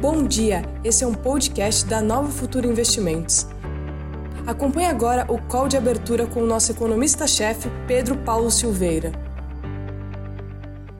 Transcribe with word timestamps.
Bom 0.00 0.26
dia, 0.26 0.62
esse 0.82 1.04
é 1.04 1.06
um 1.06 1.12
podcast 1.12 1.84
da 1.84 2.00
Nova 2.00 2.30
Futura 2.30 2.66
Investimentos. 2.66 3.46
Acompanhe 4.46 4.86
agora 4.86 5.30
o 5.30 5.38
call 5.38 5.68
de 5.68 5.76
abertura 5.76 6.26
com 6.26 6.42
o 6.42 6.46
nosso 6.46 6.72
economista-chefe, 6.72 7.68
Pedro 7.86 8.16
Paulo 8.16 8.50
Silveira. 8.50 9.12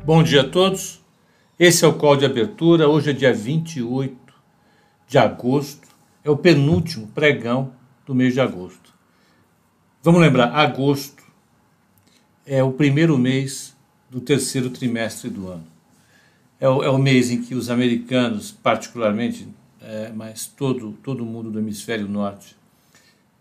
Bom 0.04 0.22
dia 0.22 0.42
a 0.42 0.48
todos. 0.48 1.02
Esse 1.58 1.82
é 1.82 1.88
o 1.88 1.94
call 1.96 2.14
de 2.14 2.26
abertura. 2.26 2.90
Hoje 2.90 3.08
é 3.08 3.12
dia 3.14 3.32
28 3.32 4.14
de 5.06 5.16
agosto. 5.16 5.88
É 6.22 6.28
o 6.28 6.36
penúltimo 6.36 7.06
pregão 7.06 7.72
do 8.04 8.14
mês 8.14 8.34
de 8.34 8.40
agosto. 8.42 8.92
Vamos 10.02 10.20
lembrar, 10.20 10.52
agosto 10.52 11.24
é 12.44 12.62
o 12.62 12.70
primeiro 12.70 13.16
mês 13.16 13.74
do 14.10 14.20
terceiro 14.20 14.68
trimestre 14.68 15.30
do 15.30 15.48
ano 15.48 15.69
é 16.60 16.68
o, 16.68 16.82
é 16.84 16.90
o 16.90 16.98
mês 16.98 17.30
em 17.30 17.40
que 17.40 17.54
os 17.54 17.70
americanos, 17.70 18.52
particularmente, 18.52 19.48
é, 19.80 20.12
mas 20.14 20.46
todo, 20.46 20.92
todo 21.02 21.24
mundo 21.24 21.50
do 21.50 21.58
hemisfério 21.58 22.06
norte, 22.06 22.54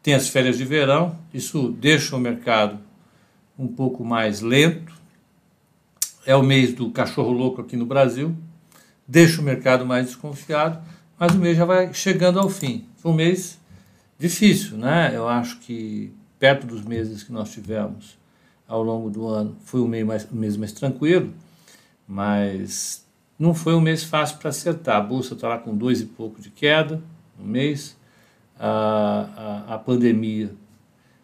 tem 0.02 0.14
as 0.14 0.30
férias 0.30 0.58
de 0.58 0.64
verão. 0.64 1.18
Isso 1.34 1.70
deixa 1.78 2.16
o 2.16 2.20
mercado 2.20 2.80
um 3.58 3.68
pouco 3.68 4.06
mais 4.06 4.40
lento. 4.40 4.94
É 6.26 6.36
o 6.36 6.42
mês 6.42 6.74
do 6.74 6.90
cachorro 6.92 7.32
louco 7.32 7.62
aqui 7.62 7.76
no 7.76 7.86
Brasil, 7.86 8.36
deixa 9.08 9.42
o 9.42 9.44
mercado 9.44 9.86
mais 9.86 10.06
desconfiado, 10.06 10.82
mas 11.18 11.34
o 11.34 11.40
mês 11.40 11.58
já 11.58 11.66
vai 11.66 11.94
chegando 11.94 12.40
ao 12.40 12.50
fim. 12.50 12.86
Foi 12.98 13.12
um 13.12 13.16
mês 13.16 13.60
difícil, 14.18 14.78
né? 14.78 15.12
Eu 15.14 15.28
acho 15.28 15.60
que 15.60 16.14
perto 16.38 16.68
dos 16.68 16.84
meses 16.84 17.24
que 17.24 17.32
nós 17.32 17.52
tivemos 17.52 18.18
ao 18.68 18.84
longo 18.84 19.10
do 19.10 19.28
ano, 19.28 19.58
foi 19.66 19.82
um 19.82 19.88
mês 19.88 20.06
mais, 20.06 20.32
um 20.32 20.36
mês 20.36 20.56
mais 20.56 20.72
tranquilo, 20.72 21.34
mas 22.08 23.04
não 23.40 23.54
foi 23.54 23.74
um 23.74 23.80
mês 23.80 24.04
fácil 24.04 24.38
para 24.38 24.50
acertar. 24.50 24.98
A 24.98 25.02
bolsa 25.02 25.34
está 25.34 25.48
lá 25.48 25.58
com 25.58 25.76
dois 25.76 26.02
e 26.02 26.06
pouco 26.06 26.42
de 26.42 26.50
queda 26.50 27.02
no 27.38 27.46
mês. 27.46 27.98
A, 28.60 29.64
a, 29.70 29.76
a 29.76 29.80
pandemia 29.80 30.54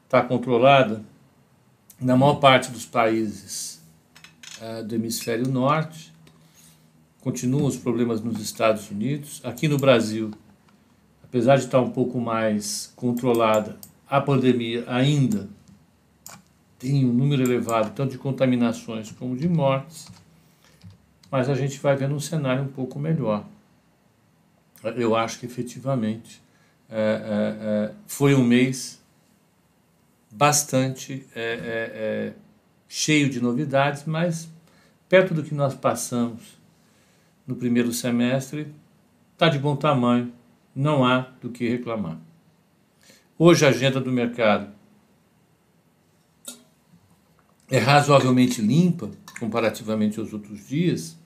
está 0.05 0.21
controlada 0.21 1.03
na 1.99 2.15
maior 2.15 2.35
parte 2.35 2.71
dos 2.71 2.85
países 2.85 3.81
uh, 4.61 4.81
do 4.81 4.95
hemisfério 4.95 5.45
norte. 5.49 6.13
Continuam 7.19 7.65
os 7.65 7.75
problemas 7.75 8.21
nos 8.21 8.39
Estados 8.39 8.89
Unidos. 8.89 9.41
Aqui 9.43 9.67
no 9.67 9.77
Brasil, 9.77 10.31
apesar 11.21 11.57
de 11.57 11.65
estar 11.65 11.81
um 11.81 11.89
pouco 11.89 12.21
mais 12.21 12.93
controlada, 12.95 13.77
a 14.07 14.21
pandemia 14.21 14.85
ainda 14.87 15.49
tem 16.79 17.03
um 17.03 17.11
número 17.11 17.43
elevado 17.43 17.91
tanto 17.93 18.11
de 18.11 18.17
contaminações 18.17 19.11
como 19.11 19.35
de 19.35 19.49
mortes 19.49 20.07
mas 21.29 21.49
a 21.49 21.55
gente 21.55 21.79
vai 21.79 21.95
vendo 21.95 22.15
um 22.15 22.19
cenário 22.19 22.63
um 22.63 22.67
pouco 22.67 22.99
melhor. 22.99 23.45
Eu 24.95 25.15
acho 25.15 25.39
que 25.39 25.45
efetivamente 25.45 26.41
é, 26.89 26.97
é, 26.97 27.91
é, 27.91 27.91
foi 28.05 28.35
um 28.35 28.43
mês 28.43 29.01
bastante 30.31 31.25
é, 31.35 31.41
é, 31.41 31.53
é, 31.53 32.33
cheio 32.87 33.29
de 33.29 33.41
novidades, 33.41 34.03
mas 34.05 34.49
perto 35.09 35.33
do 35.33 35.43
que 35.43 35.55
nós 35.55 35.73
passamos 35.73 36.59
no 37.47 37.55
primeiro 37.55 37.91
semestre, 37.93 38.67
está 39.33 39.49
de 39.49 39.57
bom 39.59 39.75
tamanho, 39.75 40.31
não 40.75 41.05
há 41.05 41.31
do 41.41 41.49
que 41.49 41.69
reclamar. 41.69 42.17
Hoje 43.37 43.65
a 43.65 43.69
agenda 43.69 43.99
do 43.99 44.11
mercado 44.11 44.69
é 47.69 47.77
razoavelmente 47.77 48.61
limpa 48.61 49.11
comparativamente 49.39 50.19
aos 50.19 50.33
outros 50.33 50.67
dias, 50.67 51.17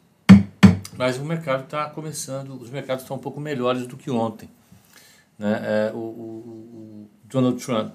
mas 0.98 1.18
o 1.18 1.24
mercado 1.24 1.64
está 1.64 1.90
começando, 1.90 2.60
os 2.60 2.70
mercados 2.70 3.04
estão 3.04 3.18
um 3.18 3.20
pouco 3.20 3.40
melhores 3.40 3.88
do 3.88 3.96
que 3.96 4.12
ontem. 4.12 4.50
Né? 5.38 5.62
É, 5.64 5.92
o, 5.94 5.98
o, 5.98 6.02
o, 6.02 7.10
Donald 7.24 7.64
Trump 7.64 7.94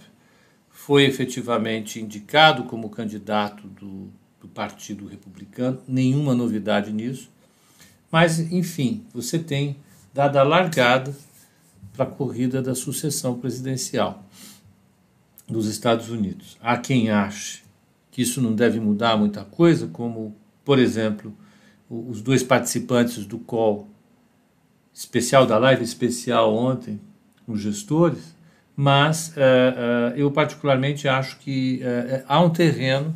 foi 0.71 1.05
efetivamente 1.05 2.01
indicado 2.01 2.65
como 2.65 2.89
candidato 2.89 3.67
do, 3.67 4.11
do 4.41 4.49
Partido 4.49 5.07
Republicano, 5.07 5.81
nenhuma 5.87 6.35
novidade 6.35 6.93
nisso, 6.93 7.31
mas 8.11 8.39
enfim, 8.39 9.05
você 9.13 9.39
tem 9.39 9.77
dado 10.13 10.39
a 10.39 10.43
largada 10.43 11.15
para 11.93 12.05
a 12.05 12.11
corrida 12.11 12.63
da 12.63 12.75
sucessão 12.75 13.39
presidencial 13.39 14.25
dos 15.47 15.67
Estados 15.67 16.09
Unidos. 16.09 16.57
Há 16.61 16.79
quem 16.79 17.11
ache 17.11 17.64
que 18.15 18.23
isso 18.23 18.41
não 18.41 18.55
deve 18.55 18.79
mudar 18.79 19.17
muita 19.17 19.45
coisa, 19.45 19.89
como, 19.89 20.37
por 20.65 20.79
exemplo, 20.79 21.37
os 21.91 22.23
dois 22.23 22.45
participantes 22.45 23.27
do 23.27 23.41
call 23.41 23.89
especial, 24.93 25.45
da 25.45 25.59
live 25.59 25.83
especial 25.83 26.55
ontem, 26.55 27.01
os 27.45 27.61
gestores, 27.61 28.37
mas 28.77 29.31
uh, 29.31 29.33
uh, 29.33 30.17
eu 30.17 30.31
particularmente 30.31 31.09
acho 31.09 31.41
que 31.41 31.81
uh, 31.83 32.25
há 32.29 32.41
um 32.41 32.51
terreno 32.51 33.13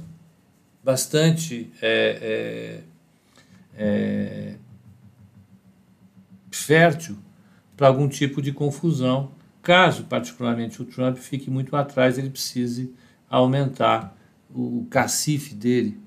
bastante 0.82 1.70
fértil 6.50 7.16
para 7.76 7.86
algum 7.86 8.08
tipo 8.08 8.42
de 8.42 8.50
confusão, 8.50 9.30
caso 9.62 10.04
particularmente 10.06 10.82
o 10.82 10.84
Trump 10.84 11.18
fique 11.18 11.48
muito 11.48 11.76
atrás, 11.76 12.18
ele 12.18 12.30
precise 12.30 12.92
aumentar 13.30 14.17
o 14.54 14.86
cacife 14.90 15.54
dele 15.54 15.98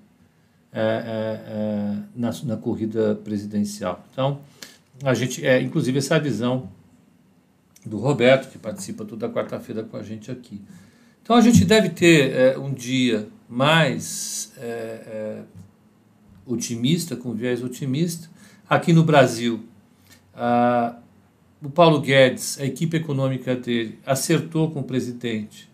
é, 0.73 0.81
é, 0.81 0.83
é, 0.83 1.97
na, 2.15 2.31
na, 2.43 2.57
corrida 2.57 3.15
presidencial. 3.23 4.05
Então, 4.11 4.39
a 5.03 5.13
gente, 5.13 5.45
é, 5.45 5.61
inclusive, 5.61 5.97
essa 5.97 6.19
visão 6.19 6.69
do 7.85 7.97
Roberto, 7.97 8.49
que 8.51 8.57
participa 8.57 9.03
toda 9.03 9.29
quarta-feira 9.29 9.83
com 9.83 9.97
a 9.97 10.03
gente 10.03 10.31
aqui. 10.31 10.61
Então, 11.21 11.35
a 11.35 11.41
gente 11.41 11.65
deve 11.65 11.89
ter 11.89 12.31
é, 12.31 12.57
um 12.57 12.73
dia 12.73 13.27
mais 13.49 14.53
é, 14.57 15.41
otimista, 16.45 17.15
com 17.15 17.33
viés 17.33 17.61
otimista. 17.63 18.29
Aqui 18.69 18.93
no 18.93 19.03
Brasil, 19.03 19.65
a, 20.33 20.95
o 21.61 21.69
Paulo 21.69 21.99
Guedes, 21.99 22.59
a 22.59 22.65
equipe 22.65 22.97
econômica 22.97 23.55
dele, 23.55 23.99
acertou 24.05 24.71
com 24.71 24.79
o 24.79 24.83
presidente 24.83 25.69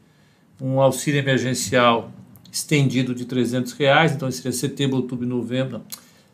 um 0.59 0.81
auxílio 0.81 1.19
emergencial 1.19 2.11
estendido 2.57 3.13
de 3.13 3.25
300 3.25 3.73
reais, 3.73 4.11
então 4.11 4.29
seria 4.31 4.51
setembro, 4.51 4.97
outubro, 4.97 5.25
novembro, 5.25 5.79
não, 5.79 5.85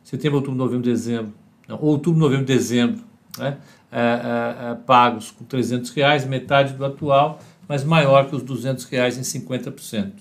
setembro, 0.03 0.37
outubro, 0.37 0.57
novembro, 0.57 0.83
dezembro, 0.83 1.33
não, 1.67 1.79
outubro, 1.81 2.19
novembro, 2.19 2.45
dezembro, 2.45 3.03
né, 3.37 3.57
é, 3.91 3.99
é, 3.99 4.71
é, 4.71 4.75
pagos 4.75 5.31
com 5.31 5.43
300 5.45 5.91
reais, 5.91 6.25
metade 6.25 6.73
do 6.73 6.85
atual, 6.85 7.39
mas 7.67 7.83
maior 7.83 8.27
que 8.27 8.35
os 8.35 8.43
200 8.43 8.85
reais 8.85 9.17
em 9.17 9.21
50%. 9.21 10.11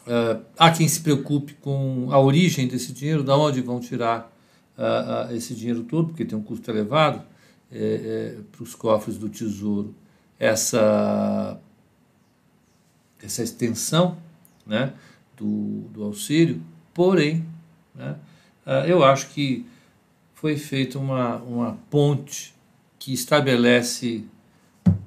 Uh, 0.00 0.42
há 0.58 0.70
quem 0.72 0.88
se 0.88 1.00
preocupe 1.02 1.54
com 1.54 2.08
a 2.10 2.18
origem 2.18 2.66
desse 2.66 2.92
dinheiro, 2.92 3.22
de 3.22 3.30
onde 3.30 3.60
vão 3.60 3.78
tirar 3.78 4.34
uh, 4.76 5.32
esse 5.34 5.54
dinheiro 5.54 5.84
todo, 5.84 6.08
porque 6.08 6.24
tem 6.24 6.36
um 6.36 6.42
custo 6.42 6.68
elevado 6.70 7.22
é, 7.70 7.78
é, 7.78 8.36
para 8.50 8.62
os 8.62 8.74
cofres 8.74 9.16
do 9.16 9.28
Tesouro. 9.28 9.94
Essa 10.38 11.60
essa 13.22 13.42
extensão 13.42 14.16
né, 14.66 14.92
do, 15.36 15.84
do 15.92 16.04
auxílio, 16.04 16.62
porém, 16.94 17.44
né, 17.94 18.16
ah, 18.66 18.86
eu 18.86 19.02
acho 19.02 19.28
que 19.30 19.66
foi 20.34 20.56
feita 20.56 20.98
uma, 20.98 21.36
uma 21.36 21.78
ponte 21.90 22.54
que 22.98 23.12
estabelece 23.12 24.24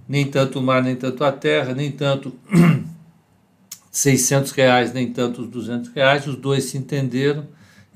nem 0.07 0.29
tanto 0.29 0.59
o 0.59 0.61
mar, 0.61 0.83
nem 0.83 0.95
tanto 0.95 1.23
a 1.23 1.31
terra, 1.31 1.73
nem 1.73 1.91
tanto 1.91 2.33
600 3.89 4.51
reais, 4.51 4.93
nem 4.93 5.11
tanto 5.11 5.43
os 5.43 5.47
200 5.47 5.89
reais, 5.89 6.27
os 6.27 6.35
dois 6.35 6.65
se 6.65 6.77
entenderam. 6.77 7.47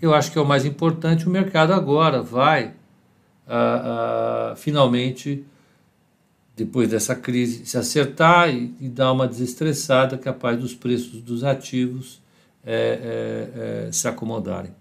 Eu 0.01 0.13
acho 0.13 0.31
que 0.31 0.37
é 0.37 0.41
o 0.41 0.45
mais 0.45 0.65
importante. 0.65 1.27
O 1.27 1.29
mercado 1.29 1.73
agora 1.73 2.21
vai 2.21 2.67
uh, 3.47 4.53
uh, 4.53 4.55
finalmente 4.55 5.43
depois 6.57 6.89
dessa 6.89 7.15
crise, 7.15 7.67
se 7.67 7.77
acertar 7.77 8.49
e, 8.49 8.73
e 8.81 8.89
dar 8.89 9.11
uma 9.11 9.27
desestressada 9.27 10.17
capaz 10.17 10.59
dos 10.59 10.73
preços 10.73 11.21
dos 11.21 11.43
ativos 11.43 12.19
é, 12.65 13.85
é, 13.85 13.87
é, 13.87 13.91
se 13.91 14.07
acomodarem. 14.07 14.71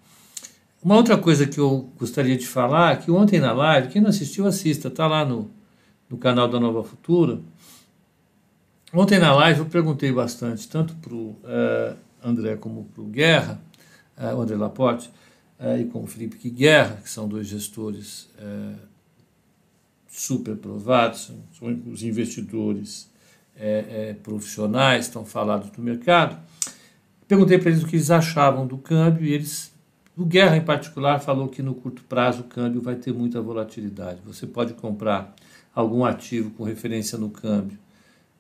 Uma 0.82 0.96
outra 0.96 1.18
coisa 1.18 1.46
que 1.46 1.60
eu 1.60 1.90
gostaria 1.98 2.34
de 2.34 2.46
falar, 2.46 2.94
é 2.94 2.96
que 2.96 3.10
ontem 3.10 3.38
na 3.38 3.52
live, 3.52 3.88
quem 3.88 4.00
não 4.00 4.08
assistiu, 4.08 4.46
assista, 4.46 4.88
está 4.88 5.06
lá 5.06 5.22
no, 5.22 5.50
no 6.08 6.16
canal 6.16 6.48
da 6.48 6.58
Nova 6.58 6.82
Futura. 6.82 7.40
Ontem 8.94 9.18
na 9.18 9.34
live 9.34 9.60
eu 9.60 9.66
perguntei 9.66 10.10
bastante, 10.10 10.66
tanto 10.66 10.94
para 10.94 11.12
o 11.12 11.36
é, 11.44 11.94
André 12.24 12.56
como 12.56 12.84
para 12.84 13.02
o 13.02 13.06
Guerra, 13.06 13.60
é, 14.16 14.32
o 14.32 14.40
André 14.40 14.56
Laporte, 14.56 15.10
é, 15.58 15.78
e 15.78 15.84
com 15.84 16.02
o 16.02 16.06
Felipe 16.06 16.48
Guerra, 16.48 17.00
que 17.02 17.10
são 17.10 17.28
dois 17.28 17.46
gestores 17.46 18.30
super 20.08 20.56
provados, 20.56 21.32
são 21.58 21.68
os 21.90 22.02
investidores 22.02 23.10
é, 23.56 24.10
é, 24.10 24.14
profissionais, 24.14 25.06
estão 25.06 25.24
falados 25.24 25.70
do 25.70 25.82
mercado. 25.82 26.38
Perguntei 27.26 27.58
para 27.58 27.70
eles 27.70 27.82
o 27.82 27.86
que 27.86 27.96
eles 27.96 28.10
achavam 28.10 28.66
do 28.66 28.78
câmbio 28.78 29.24
e 29.26 29.32
eles 29.32 29.72
O 30.16 30.24
Guerra, 30.24 30.56
em 30.56 30.64
particular, 30.64 31.18
falou 31.18 31.48
que 31.48 31.62
no 31.62 31.74
curto 31.74 32.02
prazo 32.04 32.42
o 32.42 32.44
câmbio 32.44 32.80
vai 32.80 32.96
ter 32.96 33.12
muita 33.12 33.40
volatilidade. 33.40 34.20
Você 34.24 34.46
pode 34.46 34.74
comprar 34.74 35.34
algum 35.74 36.04
ativo 36.04 36.50
com 36.50 36.64
referência 36.64 37.18
no 37.18 37.28
câmbio 37.28 37.78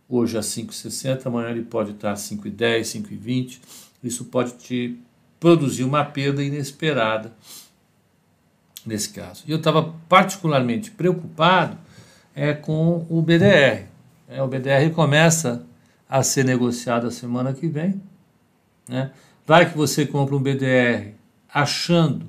hoje 0.08 0.38
a 0.38 0.40
5,60, 0.40 1.26
amanhã 1.26 1.50
ele 1.50 1.62
pode 1.62 1.92
estar 1.92 2.12
a 2.12 2.14
5,10, 2.14 3.02
5,20. 3.02 3.58
Isso 4.02 4.26
pode 4.26 4.52
te 4.52 4.98
produzir 5.40 5.84
uma 5.84 6.04
perda 6.04 6.42
inesperada 6.42 7.32
nesse 8.86 9.10
caso. 9.10 9.44
E 9.46 9.50
eu 9.50 9.58
estava 9.58 9.94
particularmente 10.08 10.90
preocupado 10.90 11.76
é, 12.34 12.54
com 12.54 13.04
o 13.10 13.20
BDR. 13.20 13.86
É, 14.28 14.42
o 14.42 14.46
BDR 14.46 14.90
começa 14.94 15.66
a 16.08 16.22
ser 16.22 16.44
negociado 16.44 17.06
a 17.06 17.10
semana 17.10 17.52
que 17.52 17.66
vem. 17.66 18.00
Né? 18.88 19.10
Vai 19.44 19.68
que 19.70 19.76
você 19.76 20.06
compra 20.06 20.36
um 20.36 20.40
BDR 20.40 21.14
achando 21.52 22.26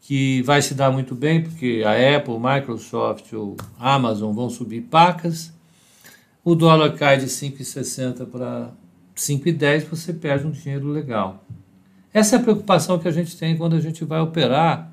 que 0.00 0.40
vai 0.42 0.62
se 0.62 0.72
dar 0.72 0.90
muito 0.92 1.16
bem, 1.16 1.42
porque 1.42 1.82
a 1.84 2.16
Apple, 2.16 2.38
Microsoft 2.38 3.32
ou 3.32 3.56
Amazon 3.78 4.32
vão 4.32 4.48
subir 4.48 4.82
pacas, 4.82 5.52
o 6.44 6.54
dólar 6.54 6.94
cai 6.94 7.18
de 7.18 7.26
5,60 7.26 8.24
para 8.26 8.70
5,10, 9.16 9.86
você 9.88 10.12
perde 10.12 10.46
um 10.46 10.52
dinheiro 10.52 10.86
legal. 10.88 11.44
Essa 12.16 12.36
é 12.36 12.38
a 12.38 12.42
preocupação 12.42 12.98
que 12.98 13.06
a 13.06 13.10
gente 13.10 13.36
tem 13.36 13.58
quando 13.58 13.76
a 13.76 13.80
gente 13.80 14.02
vai 14.02 14.20
operar 14.20 14.90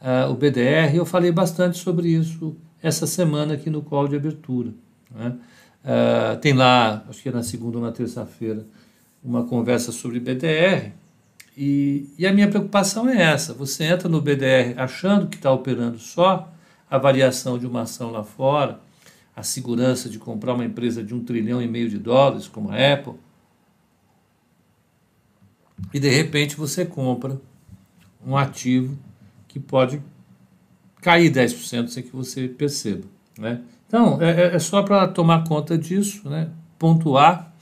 uh, 0.00 0.28
o 0.28 0.34
BDR. 0.34 0.92
Eu 0.92 1.06
falei 1.06 1.30
bastante 1.30 1.78
sobre 1.78 2.08
isso 2.08 2.56
essa 2.82 3.06
semana 3.06 3.54
aqui 3.54 3.70
no 3.70 3.80
call 3.80 4.08
de 4.08 4.16
abertura. 4.16 4.72
Né? 5.14 5.36
Uh, 5.84 6.36
tem 6.40 6.52
lá, 6.52 7.04
acho 7.08 7.22
que 7.22 7.28
é 7.28 7.32
na 7.32 7.44
segunda 7.44 7.78
ou 7.78 7.84
na 7.84 7.92
terça-feira, 7.92 8.66
uma 9.22 9.44
conversa 9.44 9.92
sobre 9.92 10.18
BDR. 10.18 10.90
E, 11.56 12.12
e, 12.18 12.26
a 12.26 12.32
minha 12.32 12.48
preocupação 12.48 13.08
é 13.08 13.22
essa: 13.22 13.54
você 13.54 13.84
entra 13.84 14.08
no 14.08 14.20
BDR 14.20 14.74
achando 14.76 15.28
que 15.28 15.36
está 15.36 15.52
operando 15.52 16.00
só 16.00 16.52
a 16.90 16.98
variação 16.98 17.56
de 17.56 17.68
uma 17.68 17.82
ação 17.82 18.10
lá 18.10 18.24
fora, 18.24 18.80
a 19.36 19.44
segurança 19.44 20.08
de 20.08 20.18
comprar 20.18 20.54
uma 20.54 20.64
empresa 20.64 21.04
de 21.04 21.14
um 21.14 21.22
trilhão 21.22 21.62
e 21.62 21.68
meio 21.68 21.88
de 21.88 21.98
dólares, 21.98 22.48
como 22.48 22.72
a 22.72 22.94
Apple, 22.94 23.14
e 25.92 26.00
de 26.00 26.08
repente 26.08 26.56
você 26.56 26.84
compra 26.84 27.40
um 28.26 28.36
ativo 28.36 28.96
que 29.46 29.60
pode 29.60 30.00
cair 31.00 31.30
10% 31.30 31.88
sem 31.88 32.02
que 32.02 32.14
você 32.14 32.48
perceba. 32.48 33.04
Né? 33.38 33.60
Então, 33.86 34.20
é, 34.20 34.30
é, 34.30 34.56
é 34.56 34.58
só 34.58 34.82
para 34.82 35.06
tomar 35.08 35.44
conta 35.46 35.76
disso, 35.76 36.28
né? 36.28 36.50
pontuar, 36.78 37.54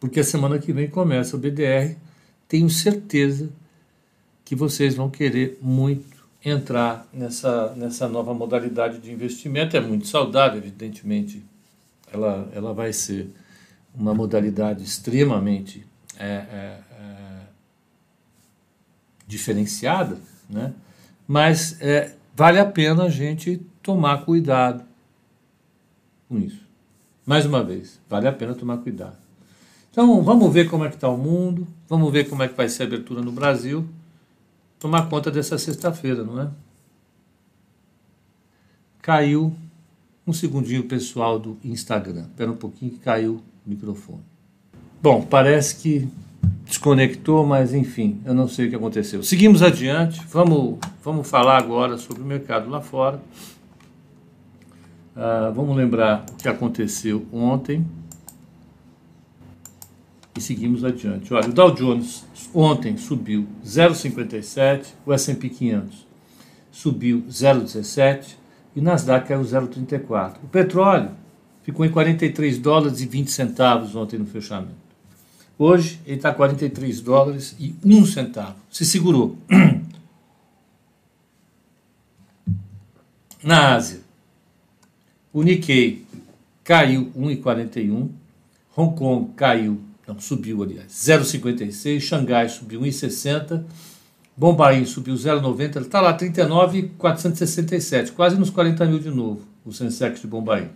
porque 0.00 0.20
a 0.20 0.24
semana 0.24 0.58
que 0.58 0.72
vem 0.72 0.88
começa 0.88 1.36
o 1.36 1.38
BDR 1.38 1.96
tenho 2.48 2.70
certeza 2.70 3.50
que 4.44 4.54
vocês 4.54 4.94
vão 4.94 5.10
querer 5.10 5.58
muito 5.60 6.18
entrar 6.44 7.06
nessa, 7.12 7.74
nessa 7.74 8.08
nova 8.08 8.32
modalidade 8.32 8.98
de 8.98 9.12
investimento. 9.12 9.76
É 9.76 9.80
muito 9.80 10.06
saudável, 10.06 10.58
evidentemente. 10.58 11.44
Ela, 12.10 12.48
ela 12.54 12.72
vai 12.72 12.92
ser 12.92 13.30
uma 13.94 14.14
modalidade 14.14 14.82
extremamente 14.82 15.86
é, 16.18 16.26
é, 16.26 16.80
é, 16.90 17.40
diferenciada, 19.26 20.18
né? 20.50 20.74
mas 21.26 21.80
é, 21.80 22.14
vale 22.34 22.58
a 22.58 22.66
pena 22.66 23.04
a 23.04 23.08
gente 23.08 23.60
tomar 23.82 24.24
cuidado 24.24 24.84
com 26.28 26.38
isso. 26.38 26.66
Mais 27.24 27.46
uma 27.46 27.62
vez, 27.62 28.00
vale 28.08 28.26
a 28.26 28.32
pena 28.32 28.54
tomar 28.54 28.78
cuidado. 28.78 29.16
Então 29.90 30.22
vamos 30.22 30.52
ver 30.52 30.68
como 30.68 30.84
é 30.84 30.88
que 30.88 30.96
está 30.96 31.08
o 31.08 31.16
mundo, 31.16 31.66
vamos 31.88 32.12
ver 32.12 32.28
como 32.28 32.42
é 32.42 32.48
que 32.48 32.54
vai 32.54 32.68
ser 32.68 32.82
a 32.84 32.86
abertura 32.86 33.22
no 33.22 33.32
Brasil, 33.32 33.88
tomar 34.78 35.08
conta 35.08 35.30
dessa 35.30 35.58
sexta-feira, 35.58 36.24
não 36.24 36.40
é? 36.40 36.50
Caiu 39.00 39.56
um 40.26 40.32
segundinho 40.32 40.84
pessoal 40.84 41.38
do 41.38 41.58
Instagram. 41.64 42.26
Espera 42.26 42.50
um 42.50 42.56
pouquinho 42.56 42.92
que 42.92 42.98
caiu 42.98 43.42
o 43.66 43.68
microfone. 43.68 44.22
Bom, 45.00 45.22
parece 45.22 45.76
que 45.76 46.08
desconectou, 46.66 47.46
mas 47.46 47.72
enfim, 47.72 48.20
eu 48.24 48.34
não 48.34 48.48
sei 48.48 48.66
o 48.66 48.70
que 48.70 48.76
aconteceu. 48.76 49.22
Seguimos 49.22 49.62
adiante, 49.62 50.20
vamos, 50.28 50.78
vamos 51.04 51.28
falar 51.28 51.56
agora 51.56 51.96
sobre 51.96 52.22
o 52.22 52.26
mercado 52.26 52.68
lá 52.68 52.80
fora. 52.80 53.20
Uh, 55.16 55.52
vamos 55.54 55.76
lembrar 55.76 56.26
o 56.32 56.36
que 56.36 56.48
aconteceu 56.48 57.24
ontem 57.32 57.86
e 60.36 60.40
seguimos 60.40 60.84
adiante. 60.84 61.32
Olha, 61.32 61.48
o 61.48 61.52
Dow 61.52 61.72
Jones 61.72 62.24
ontem 62.52 62.96
subiu 62.96 63.46
0,57, 63.64 64.94
o 65.06 65.12
S&P 65.12 65.48
500 65.48 66.06
subiu 66.72 67.22
0,17 67.28 68.36
e 68.74 68.80
o 68.80 68.82
Nasdaq 68.82 69.28
caiu 69.28 69.42
0,34. 69.42 70.36
O 70.42 70.48
petróleo 70.48 71.10
ficou 71.62 71.84
em 71.84 71.90
43 71.90 72.58
dólares 72.58 73.00
e 73.00 73.06
20 73.06 73.30
centavos 73.30 73.96
ontem 73.96 74.18
no 74.18 74.26
fechamento. 74.26 74.87
Hoje 75.58 76.00
ele 76.06 76.16
está 76.16 76.32
43 76.32 77.00
dólares 77.00 77.56
e 77.58 77.74
1 77.84 78.06
centavo. 78.06 78.56
Se 78.70 78.84
segurou. 78.84 79.36
Na 83.42 83.74
Ásia, 83.74 84.00
o 85.32 85.42
Nikkei 85.42 86.04
caiu 86.64 87.10
1,41, 87.16 88.08
Hong 88.76 88.96
Kong 88.96 89.32
caiu 89.34 89.80
não, 90.08 90.18
subiu, 90.18 90.62
aliás, 90.62 90.90
0,56. 90.90 92.00
Xangai 92.00 92.48
subiu 92.48 92.80
1,60. 92.80 93.62
Bombaim 94.34 94.86
subiu 94.86 95.14
0,90. 95.14 95.76
Ele 95.76 95.84
está 95.84 96.00
lá, 96.00 96.14
39,467, 96.14 98.12
quase 98.12 98.38
nos 98.38 98.48
40 98.48 98.86
mil 98.86 98.98
de 98.98 99.10
novo, 99.10 99.42
o 99.66 99.72
Sensex 99.72 100.22
de 100.22 100.26
Bombaim. 100.26 100.70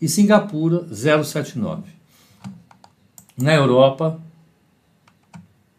E 0.00 0.08
Singapura, 0.08 0.84
0,79. 0.86 1.84
Na 3.36 3.54
Europa, 3.54 4.20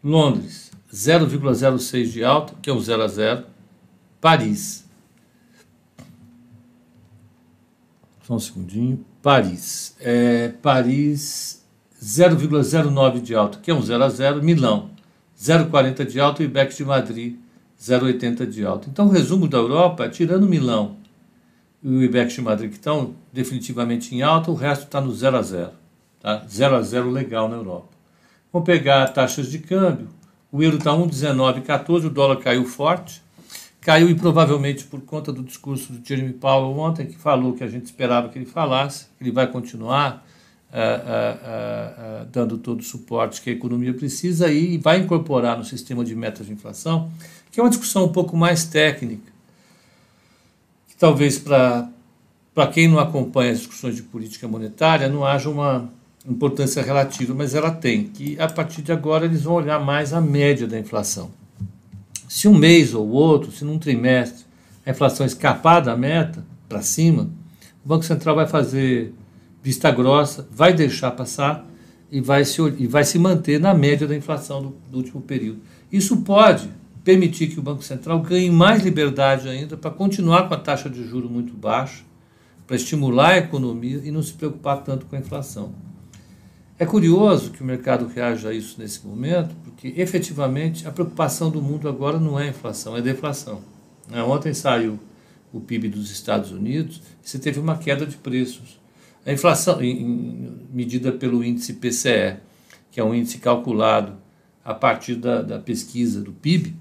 Londres, 0.02 0.70
0,06 0.92 2.04
de 2.10 2.24
alta, 2.24 2.54
que 2.60 2.70
é 2.70 2.72
o 2.72 2.80
0 2.80 3.02
a 3.02 3.08
0. 3.08 3.44
Paris. 4.20 4.84
Só 8.22 8.34
um 8.34 8.38
segundinho. 8.38 9.04
Paris. 9.22 9.96
É, 10.00 10.48
Paris 10.62 11.64
0,09 12.02 13.20
de 13.20 13.34
alta, 13.34 13.58
que 13.58 13.70
é 13.70 13.74
um 13.74 13.82
0 13.82 14.04
a 14.04 14.08
0, 14.08 14.42
Milão 14.42 14.90
0,40 15.38 16.06
de 16.06 16.18
alta 16.18 16.42
e 16.42 16.46
IBEX 16.46 16.76
de 16.76 16.84
Madrid 16.84 17.36
0,80 17.80 18.46
de 18.46 18.64
alta. 18.64 18.88
Então 18.88 19.06
o 19.06 19.10
resumo 19.10 19.46
da 19.46 19.58
Europa, 19.58 20.08
tirando 20.08 20.46
Milão 20.46 20.96
e 21.82 21.88
o 21.88 22.02
IBEX 22.02 22.34
de 22.34 22.40
Madrid 22.40 22.70
que 22.70 22.76
estão 22.76 23.14
definitivamente 23.32 24.14
em 24.14 24.22
alta, 24.22 24.50
o 24.50 24.54
resto 24.54 24.84
está 24.84 25.00
no 25.00 25.14
0 25.14 25.36
a 25.36 25.42
0. 25.42 25.72
Tá? 26.26 26.42
0 26.48 26.74
a 26.74 26.82
0 26.82 27.08
legal 27.08 27.48
na 27.48 27.54
Europa. 27.54 27.86
Vamos 28.52 28.66
pegar 28.66 29.06
taxas 29.12 29.48
de 29.48 29.60
câmbio. 29.60 30.08
O 30.50 30.60
euro 30.60 30.78
está 30.78 30.90
1,1914, 30.90 32.06
o 32.06 32.10
dólar 32.10 32.38
caiu 32.38 32.64
forte. 32.64 33.22
Caiu 33.80 34.10
e 34.10 34.14
provavelmente 34.16 34.82
por 34.86 35.00
conta 35.02 35.32
do 35.32 35.44
discurso 35.44 35.92
do 35.92 36.04
Jeremy 36.04 36.32
Powell 36.32 36.76
ontem, 36.76 37.06
que 37.06 37.16
falou 37.16 37.52
que 37.52 37.62
a 37.62 37.68
gente 37.68 37.84
esperava 37.84 38.28
que 38.28 38.36
ele 38.36 38.44
falasse, 38.44 39.04
que 39.16 39.22
ele 39.22 39.30
vai 39.30 39.46
continuar 39.46 40.26
dando 42.32 42.58
todo 42.58 42.80
o 42.80 42.82
suporte 42.82 43.40
que 43.40 43.50
a 43.50 43.52
economia 43.52 43.94
precisa 43.94 44.50
e 44.50 44.78
vai 44.78 44.98
incorporar 44.98 45.56
no 45.56 45.64
sistema 45.64 46.04
de 46.04 46.16
metas 46.16 46.46
de 46.46 46.52
inflação, 46.52 47.08
que 47.52 47.60
é 47.60 47.62
uma 47.62 47.70
discussão 47.70 48.04
um 48.04 48.12
pouco 48.12 48.36
mais 48.36 48.64
técnica, 48.64 49.30
que 50.88 50.96
talvez 50.96 51.38
para 51.38 51.88
quem 52.74 52.88
não 52.88 52.98
acompanha 52.98 53.52
as 53.52 53.58
discussões 53.58 53.94
de 53.94 54.02
política 54.02 54.48
monetária 54.48 55.08
não 55.08 55.24
haja 55.24 55.48
uma 55.48 55.88
importância 56.28 56.82
relativa, 56.82 57.34
mas 57.34 57.54
ela 57.54 57.70
tem, 57.70 58.04
que 58.04 58.38
a 58.40 58.48
partir 58.48 58.82
de 58.82 58.92
agora 58.92 59.24
eles 59.24 59.42
vão 59.42 59.54
olhar 59.54 59.78
mais 59.78 60.12
a 60.12 60.20
média 60.20 60.66
da 60.66 60.78
inflação. 60.78 61.30
Se 62.28 62.48
um 62.48 62.54
mês 62.54 62.92
ou 62.94 63.08
outro, 63.08 63.52
se 63.52 63.64
num 63.64 63.78
trimestre 63.78 64.44
a 64.84 64.90
inflação 64.90 65.24
escapar 65.24 65.80
da 65.80 65.96
meta 65.96 66.44
para 66.68 66.82
cima, 66.82 67.30
o 67.84 67.88
Banco 67.88 68.04
Central 68.04 68.34
vai 68.34 68.46
fazer 68.46 69.14
vista 69.62 69.90
grossa, 69.90 70.46
vai 70.50 70.72
deixar 70.72 71.12
passar 71.12 71.66
e 72.10 72.20
vai 72.20 72.44
se, 72.44 72.60
e 72.78 72.86
vai 72.86 73.04
se 73.04 73.18
manter 73.18 73.60
na 73.60 73.74
média 73.74 74.06
da 74.06 74.16
inflação 74.16 74.62
do, 74.62 74.76
do 74.90 74.98
último 74.98 75.20
período. 75.20 75.60
Isso 75.90 76.18
pode 76.18 76.68
permitir 77.04 77.48
que 77.48 77.58
o 77.58 77.62
Banco 77.62 77.84
Central 77.84 78.20
ganhe 78.20 78.50
mais 78.50 78.82
liberdade 78.82 79.48
ainda 79.48 79.76
para 79.76 79.90
continuar 79.92 80.48
com 80.48 80.54
a 80.54 80.58
taxa 80.58 80.90
de 80.90 81.06
juro 81.06 81.30
muito 81.30 81.52
baixa, 81.54 82.02
para 82.66 82.74
estimular 82.74 83.30
a 83.30 83.38
economia 83.38 84.00
e 84.04 84.10
não 84.10 84.22
se 84.22 84.32
preocupar 84.32 84.82
tanto 84.82 85.06
com 85.06 85.14
a 85.14 85.18
inflação. 85.20 85.72
É 86.78 86.84
curioso 86.84 87.52
que 87.52 87.62
o 87.62 87.64
mercado 87.64 88.06
reaja 88.06 88.50
a 88.50 88.54
isso 88.54 88.78
nesse 88.78 89.06
momento, 89.06 89.54
porque 89.64 89.94
efetivamente 89.96 90.86
a 90.86 90.90
preocupação 90.90 91.50
do 91.50 91.62
mundo 91.62 91.88
agora 91.88 92.20
não 92.20 92.38
é 92.38 92.48
inflação, 92.48 92.96
é 92.96 93.00
deflação. 93.00 93.62
Né, 94.08 94.22
ontem 94.22 94.52
saiu 94.52 94.98
o 95.52 95.60
PIB 95.60 95.88
dos 95.88 96.10
Estados 96.10 96.50
Unidos 96.52 97.00
e 97.24 97.28
você 97.28 97.38
teve 97.38 97.58
uma 97.58 97.78
queda 97.78 98.04
de 98.04 98.16
preços. 98.16 98.78
A 99.24 99.32
inflação, 99.32 99.78
medida 100.70 101.12
pelo 101.12 101.42
índice 101.42 101.72
PCE, 101.74 102.36
que 102.90 103.00
é 103.00 103.04
um 103.04 103.14
índice 103.14 103.38
calculado 103.38 104.18
a 104.62 104.74
partir 104.74 105.14
da, 105.14 105.42
da 105.42 105.58
pesquisa 105.58 106.20
do 106.20 106.32
PIB, 106.32 106.76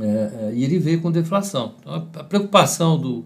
é, 0.00 0.04
é, 0.04 0.52
e 0.54 0.64
ele 0.64 0.78
veio 0.78 1.00
com 1.00 1.12
deflação. 1.12 1.74
Então, 1.80 1.94
a, 2.14 2.24
preocupação 2.24 2.98
do, 2.98 3.24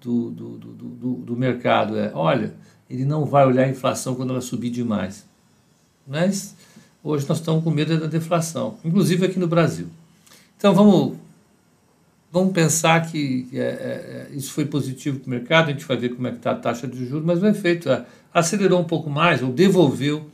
do, 0.00 0.30
do, 0.30 0.58
do, 0.58 1.14
do 1.14 1.36
mercado 1.36 1.96
é: 1.96 2.10
olha, 2.14 2.54
ele 2.90 3.04
não 3.04 3.24
vai 3.24 3.46
olhar 3.46 3.64
a 3.64 3.68
inflação 3.68 4.14
quando 4.16 4.30
ela 4.30 4.40
subir 4.40 4.70
demais. 4.70 5.24
Mas 6.06 6.56
hoje 7.04 7.26
nós 7.28 7.38
estamos 7.38 7.62
com 7.62 7.70
medo 7.70 7.98
da 7.98 8.06
deflação, 8.06 8.76
inclusive 8.84 9.26
aqui 9.26 9.38
no 9.38 9.46
Brasil. 9.46 9.86
Então 10.58 10.74
vamos, 10.74 11.16
vamos 12.32 12.52
pensar 12.52 13.08
que 13.10 13.48
é, 13.52 13.58
é, 13.58 14.28
é 14.32 14.36
isso 14.36 14.52
foi 14.52 14.64
positivo 14.64 15.20
para 15.20 15.28
o 15.28 15.30
mercado, 15.30 15.68
a 15.68 15.72
gente 15.72 15.86
vai 15.86 15.96
ver 15.96 16.10
como 16.10 16.26
é 16.26 16.32
que 16.32 16.38
está 16.38 16.50
a 16.50 16.56
taxa 16.56 16.88
de 16.88 17.06
juros, 17.06 17.24
mas 17.24 17.40
o 17.40 17.46
efeito 17.46 17.88
é, 17.88 18.04
acelerou 18.34 18.80
um 18.80 18.84
pouco 18.84 19.08
mais, 19.08 19.40
ou 19.42 19.52
devolveu 19.52 20.28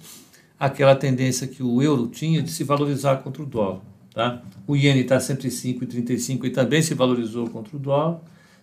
aquela 0.59 0.97
tendência 0.97 1.47
que 1.47 1.63
o 1.63 1.83
euro 1.83 2.09
tinha 2.09 2.43
de 2.43 2.51
se 2.51 2.65
valorizar 2.65 3.17
contra 3.19 3.43
o 3.43 3.47
dólar. 3.47 3.81
Tá? 4.15 4.43
O 4.67 4.75
iene 4.75 5.01
está 5.01 5.19
105,35 5.19 6.47
e 6.47 6.51
também 6.51 6.81
se 6.81 6.95
valorizou 6.95 7.51
contra 7.51 7.77
o 7.77 7.79
dólar. 7.79 8.21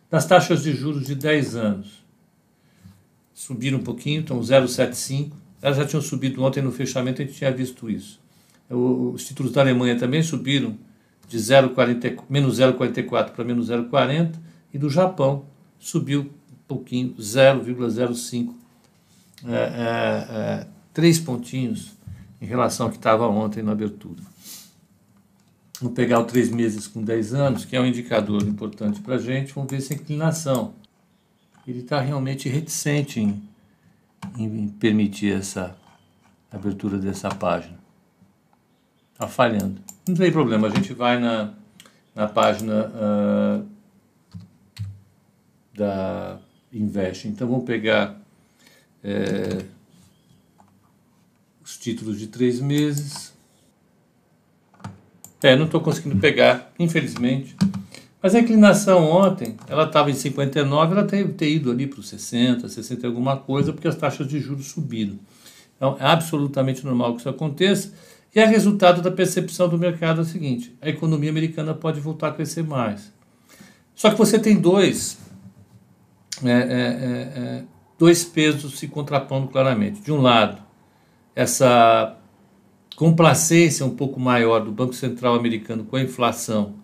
Nas 0.10 0.26
taxas 0.26 0.64
de 0.64 0.74
juros 0.74 1.06
de 1.06 1.14
10 1.14 1.56
anos, 1.56 2.03
subiram 3.34 3.80
um 3.80 3.84
pouquinho, 3.84 4.22
estão 4.22 4.40
0,75. 4.40 5.32
Elas 5.62 5.78
já 5.78 5.86
tinham 5.86 6.02
subido 6.02 6.44
ontem 6.44 6.62
no 6.62 6.72
fechamento, 6.72 7.22
a 7.22 7.26
gente 7.26 7.38
tinha 7.38 7.52
visto 7.52 7.90
isso. 7.90 8.20
Os 8.70 9.26
títulos 9.26 9.52
da 9.52 9.62
Alemanha 9.62 9.98
também 9.98 10.22
subiram 10.22 10.78
de 11.28 11.38
0,40, 11.38 12.24
menos 12.30 12.60
0,44 12.60 13.32
para 13.32 13.44
menos 13.44 13.70
0,40 13.70 14.34
e 14.74 14.78
do 14.78 14.90
Japão 14.90 15.46
subiu 15.80 16.22
um 16.22 16.56
pouquinho, 16.68 17.14
0,05, 17.20 18.54
é, 19.46 19.52
é, 19.52 19.56
é, 19.56 20.68
três 20.94 21.20
pontinhos 21.20 21.92
em 22.42 22.46
relação 22.46 22.86
ao 22.88 22.92
que 22.92 22.98
estava 22.98 23.28
ontem 23.28 23.62
na 23.62 23.72
abertura. 23.74 24.22
Vamos 25.80 25.96
pegar 25.96 26.20
o 26.20 26.24
três 26.24 26.50
meses 26.50 26.88
com 26.88 27.04
10 27.04 27.34
anos, 27.34 27.66
que 27.66 27.76
é 27.76 27.82
um 27.82 27.86
indicador 27.86 28.44
importante 28.44 29.02
para 29.02 29.16
a 29.16 29.18
gente, 29.18 29.54
vamos 29.54 29.70
ver 29.70 29.78
essa 29.78 29.94
inclinação. 29.94 30.74
Ele 31.68 31.80
está 31.80 32.00
realmente 32.02 32.50
reticente 32.50 33.20
em, 33.20 33.42
em 34.38 34.68
permitir 34.68 35.34
essa 35.34 35.76
abertura 36.52 36.98
dessa 36.98 37.30
página. 37.30 37.78
Está 39.14 39.28
falhando. 39.28 39.82
Não 40.08 40.16
tem 40.16 40.32
problema, 40.32 40.68
a 40.68 40.72
gente 40.72 40.94
vai 40.94 41.20
na, 41.20 41.54
na 42.14 42.28
página 42.28 42.88
uh, 42.88 43.68
da 45.74 46.40
Invest. 46.72 47.28
Então 47.28 47.48
vamos 47.48 47.66
pegar 47.66 48.20
é, 49.04 49.64
os 51.64 51.78
títulos 51.78 52.20
de 52.20 52.28
três 52.28 52.60
meses. 52.60 53.34
É, 55.42 55.56
não 55.56 55.66
estou 55.66 55.82
conseguindo 55.82 56.18
pegar, 56.18 56.72
infelizmente. 56.80 57.56
Mas 58.24 58.34
a 58.34 58.40
inclinação 58.40 59.04
ontem, 59.04 59.58
ela 59.68 59.84
estava 59.84 60.10
em 60.10 60.14
59, 60.14 60.94
ela 60.94 61.04
teve 61.04 61.34
ter 61.34 61.50
ido 61.50 61.70
ali 61.70 61.86
para 61.86 62.00
os 62.00 62.08
60, 62.08 62.70
60 62.70 63.06
e 63.06 63.06
alguma 63.06 63.36
coisa, 63.36 63.74
porque 63.74 63.86
as 63.86 63.98
taxas 63.98 64.26
de 64.26 64.40
juros 64.40 64.68
subiram. 64.68 65.20
Então, 65.76 65.98
é 66.00 66.06
absolutamente 66.06 66.86
normal 66.86 67.16
que 67.16 67.20
isso 67.20 67.28
aconteça. 67.28 67.92
E 68.34 68.40
é 68.40 68.46
resultado 68.46 69.02
da 69.02 69.12
percepção 69.12 69.68
do 69.68 69.78
mercado 69.78 70.20
é 70.20 70.22
o 70.22 70.26
seguinte: 70.26 70.74
a 70.82 70.88
economia 70.88 71.30
americana 71.30 71.74
pode 71.74 72.00
voltar 72.00 72.30
a 72.30 72.32
crescer 72.32 72.64
mais. 72.64 73.12
Só 73.94 74.10
que 74.10 74.18
você 74.18 74.40
tem 74.40 74.56
dois, 74.56 75.20
é, 76.42 76.50
é, 76.50 76.54
é, 76.54 77.40
é 77.40 77.64
dois 78.00 78.24
pesos 78.24 78.80
se 78.80 78.88
contrapondo 78.88 79.50
claramente. 79.50 80.00
De 80.00 80.14
um 80.14 80.22
lado, 80.22 80.62
essa 81.36 82.16
complacência 82.96 83.86
um 83.86 83.98
pouco 83.98 84.18
maior 84.18 84.62
do 84.62 84.72
Banco 84.72 84.94
Central 84.94 85.36
americano 85.36 85.84
com 85.84 85.98
a 85.98 86.02
inflação 86.02 86.82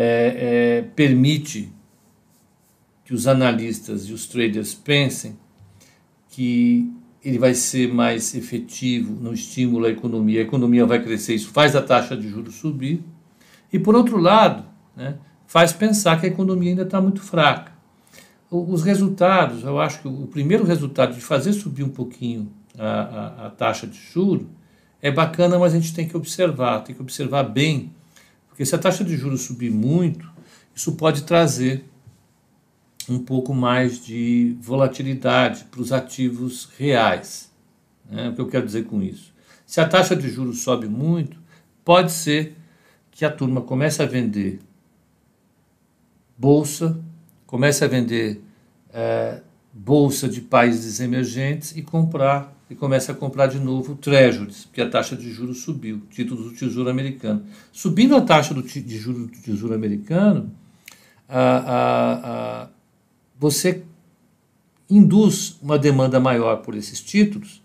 é, 0.00 0.78
é, 0.78 0.82
permite 0.94 1.72
que 3.04 3.12
os 3.12 3.26
analistas 3.26 4.08
e 4.08 4.12
os 4.12 4.28
traders 4.28 4.72
pensem 4.72 5.36
que 6.30 6.88
ele 7.24 7.36
vai 7.36 7.52
ser 7.52 7.92
mais 7.92 8.32
efetivo 8.32 9.12
no 9.20 9.34
estímulo 9.34 9.86
à 9.86 9.88
economia, 9.90 10.38
a 10.38 10.44
economia 10.44 10.86
vai 10.86 11.02
crescer, 11.02 11.34
isso 11.34 11.50
faz 11.50 11.74
a 11.74 11.82
taxa 11.82 12.16
de 12.16 12.28
juros 12.28 12.54
subir, 12.54 13.02
e 13.72 13.78
por 13.78 13.96
outro 13.96 14.18
lado, 14.18 14.64
né, 14.94 15.16
faz 15.48 15.72
pensar 15.72 16.20
que 16.20 16.26
a 16.26 16.28
economia 16.28 16.70
ainda 16.70 16.82
está 16.82 17.00
muito 17.00 17.20
fraca. 17.20 17.72
Os 18.48 18.84
resultados, 18.84 19.64
eu 19.64 19.80
acho 19.80 20.00
que 20.00 20.06
o 20.06 20.28
primeiro 20.28 20.64
resultado 20.64 21.12
de 21.12 21.20
fazer 21.20 21.52
subir 21.52 21.82
um 21.82 21.88
pouquinho 21.88 22.52
a, 22.78 22.86
a, 22.86 23.46
a 23.48 23.50
taxa 23.50 23.84
de 23.84 23.98
juros 23.98 24.46
é 25.02 25.10
bacana, 25.10 25.58
mas 25.58 25.74
a 25.74 25.80
gente 25.80 25.92
tem 25.92 26.06
que 26.06 26.16
observar, 26.16 26.84
tem 26.84 26.94
que 26.94 27.02
observar 27.02 27.42
bem, 27.42 27.92
porque 28.58 28.66
se 28.66 28.74
a 28.74 28.78
taxa 28.78 29.04
de 29.04 29.16
juros 29.16 29.42
subir 29.42 29.70
muito, 29.70 30.28
isso 30.74 30.96
pode 30.96 31.22
trazer 31.22 31.84
um 33.08 33.20
pouco 33.20 33.54
mais 33.54 34.04
de 34.04 34.56
volatilidade 34.60 35.66
para 35.66 35.80
os 35.80 35.92
ativos 35.92 36.68
reais. 36.76 37.52
Né? 38.10 38.30
O 38.30 38.34
que 38.34 38.40
eu 38.40 38.48
quero 38.48 38.66
dizer 38.66 38.86
com 38.86 39.00
isso? 39.00 39.32
Se 39.64 39.80
a 39.80 39.88
taxa 39.88 40.16
de 40.16 40.28
juros 40.28 40.62
sobe 40.62 40.88
muito, 40.88 41.38
pode 41.84 42.10
ser 42.10 42.56
que 43.12 43.24
a 43.24 43.30
turma 43.30 43.60
comece 43.60 44.02
a 44.02 44.06
vender 44.06 44.58
bolsa, 46.36 47.00
comece 47.46 47.84
a 47.84 47.86
vender 47.86 48.42
é, 48.92 49.40
bolsa 49.72 50.28
de 50.28 50.40
países 50.40 50.98
emergentes 50.98 51.76
e 51.76 51.82
comprar 51.82 52.57
e 52.70 52.74
começa 52.74 53.12
a 53.12 53.14
comprar 53.14 53.46
de 53.46 53.58
novo 53.58 53.96
treasuries, 53.96 54.66
porque 54.66 54.80
a 54.80 54.88
taxa 54.88 55.16
de 55.16 55.30
juros 55.32 55.62
subiu, 55.62 56.02
títulos 56.10 56.44
do 56.44 56.50
Tesouro 56.52 56.90
Americano. 56.90 57.42
Subindo 57.72 58.14
a 58.14 58.20
taxa 58.20 58.52
do, 58.52 58.62
de 58.62 58.98
juros 58.98 59.22
do 59.22 59.28
Tesouro 59.28 59.74
Americano, 59.74 60.52
a, 61.28 61.40
a, 61.40 62.62
a, 62.64 62.68
você 63.38 63.82
induz 64.88 65.58
uma 65.62 65.78
demanda 65.78 66.20
maior 66.20 66.56
por 66.56 66.74
esses 66.74 67.00
títulos 67.00 67.62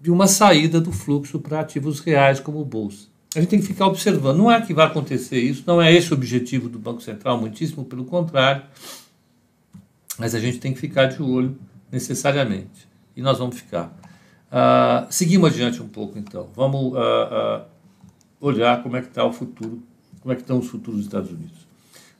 de 0.00 0.10
uma 0.10 0.28
saída 0.28 0.80
do 0.80 0.92
fluxo 0.92 1.40
para 1.40 1.60
ativos 1.60 1.98
reais 2.00 2.38
como 2.38 2.64
bolsa. 2.64 3.08
A 3.34 3.40
gente 3.40 3.50
tem 3.50 3.60
que 3.60 3.66
ficar 3.66 3.86
observando. 3.86 4.38
Não 4.38 4.50
é 4.50 4.60
que 4.60 4.72
vai 4.72 4.86
acontecer 4.86 5.38
isso, 5.38 5.64
não 5.66 5.82
é 5.82 5.92
esse 5.92 6.12
o 6.12 6.14
objetivo 6.14 6.68
do 6.68 6.78
Banco 6.78 7.02
Central, 7.02 7.40
muitíssimo 7.40 7.84
pelo 7.84 8.04
contrário, 8.04 8.62
mas 10.16 10.34
a 10.34 10.38
gente 10.38 10.58
tem 10.58 10.72
que 10.72 10.78
ficar 10.78 11.06
de 11.06 11.20
olho 11.20 11.58
necessariamente 11.90 12.86
e 13.16 13.22
nós 13.22 13.38
vamos 13.38 13.56
ficar. 13.56 13.96
Uh, 14.46 15.06
seguimos 15.10 15.50
adiante 15.50 15.82
um 15.82 15.88
pouco, 15.88 16.18
então. 16.18 16.48
Vamos 16.54 16.92
uh, 16.92 16.96
uh, 16.96 17.64
olhar 18.40 18.82
como 18.82 18.96
é 18.96 19.00
que 19.00 19.08
está 19.08 19.24
o 19.24 19.32
futuro, 19.32 19.82
como 20.20 20.32
é 20.32 20.36
que 20.36 20.42
estão 20.42 20.58
os 20.58 20.68
futuros 20.68 20.98
dos 20.98 21.06
Estados 21.06 21.30
Unidos. 21.30 21.66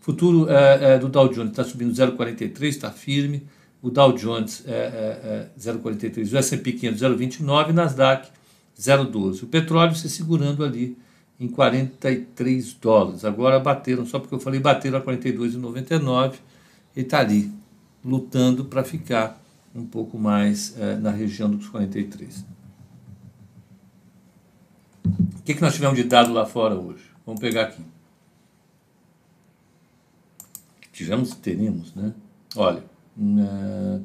O 0.00 0.04
futuro 0.06 0.48
eh, 0.48 0.78
eh, 0.80 0.98
do 1.00 1.08
Dow 1.08 1.28
Jones 1.28 1.50
está 1.50 1.64
subindo 1.64 1.92
0,43, 1.92 2.68
está 2.68 2.92
firme. 2.92 3.44
O 3.82 3.90
Dow 3.90 4.12
Jones 4.12 4.62
é, 4.64 5.48
0,43, 5.58 6.32
o 6.32 6.36
S&P 6.36 6.72
500 6.72 7.00
0,29 7.00 7.70
e 7.70 7.72
Nasdaq 7.72 8.28
0,12. 8.78 9.42
O 9.42 9.46
petróleo 9.48 9.96
se 9.96 10.08
segurando 10.08 10.64
ali 10.64 10.96
em 11.40 11.48
43 11.48 12.74
dólares. 12.74 13.24
Agora 13.24 13.58
bateram, 13.58 14.06
só 14.06 14.20
porque 14.20 14.34
eu 14.34 14.38
falei 14.38 14.60
bateram 14.60 14.98
a 14.98 15.02
42,99 15.02 16.34
e 16.94 17.00
está 17.00 17.18
ali 17.18 17.52
lutando 18.04 18.64
para 18.64 18.84
ficar 18.84 19.42
um 19.76 19.86
pouco 19.86 20.18
mais 20.18 20.76
é, 20.78 20.96
na 20.96 21.10
região 21.10 21.50
dos 21.50 21.68
43. 21.68 22.44
O 25.04 25.42
que, 25.44 25.54
que 25.54 25.60
nós 25.60 25.74
tivemos 25.74 25.96
de 25.96 26.04
dado 26.04 26.32
lá 26.32 26.46
fora 26.46 26.74
hoje? 26.74 27.04
Vamos 27.24 27.40
pegar 27.40 27.64
aqui. 27.64 27.82
Tivemos 30.92 31.36
e 31.44 31.70
né? 31.94 32.14
Olha, 32.56 32.82
uh, 33.18 34.02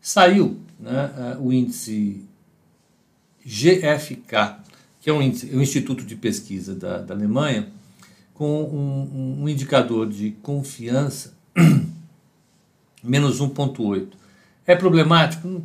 saiu 0.00 0.60
né, 0.78 1.36
uh, 1.36 1.42
o 1.44 1.52
índice 1.52 2.24
GFK, 3.44 4.62
que 5.00 5.10
é 5.10 5.12
um, 5.12 5.20
índice, 5.20 5.54
um 5.54 5.60
instituto 5.60 6.04
de 6.04 6.14
pesquisa 6.14 6.76
da, 6.76 6.98
da 6.98 7.12
Alemanha, 7.12 7.72
com 8.32 8.62
um, 8.62 9.42
um 9.42 9.48
indicador 9.48 10.08
de 10.08 10.30
confiança 10.30 11.34
menos 13.02 13.40
1,8. 13.40 14.08
É 14.66 14.74
problemático? 14.74 15.62